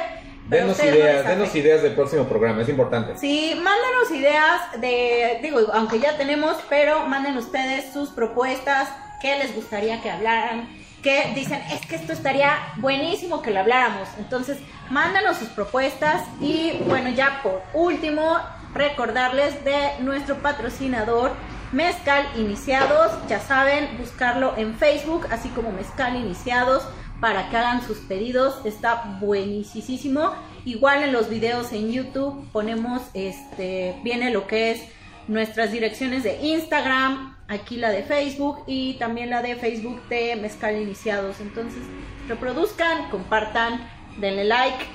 [0.50, 3.16] Denos ideas, denos ideas del próximo programa, es importante.
[3.18, 8.89] Sí, mándenos ideas de, digo, aunque ya tenemos, pero manden ustedes sus propuestas,
[9.22, 10.68] qué les gustaría que hablaran,
[11.04, 14.10] que dicen, es que esto estaría buenísimo que lo habláramos.
[14.18, 14.58] Entonces,
[14.89, 18.39] mándanos sus propuestas y bueno, ya por último,
[18.74, 21.32] recordarles de nuestro patrocinador.
[21.72, 26.84] Mezcal Iniciados, ya saben, buscarlo en Facebook, así como Mezcal Iniciados,
[27.20, 28.65] para que hagan sus pedidos.
[28.65, 30.34] Está buenísimo.
[30.65, 34.82] Igual en los videos en YouTube ponemos, este, viene lo que es
[35.28, 40.76] nuestras direcciones de Instagram, aquí la de Facebook y también la de Facebook de Mezcal
[40.76, 41.39] Iniciados.
[41.39, 41.84] Entonces,
[42.28, 43.88] reproduzcan, compartan,
[44.20, 44.86] denle like,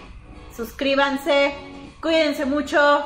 [0.55, 1.53] suscríbanse,
[2.01, 3.05] cuídense mucho.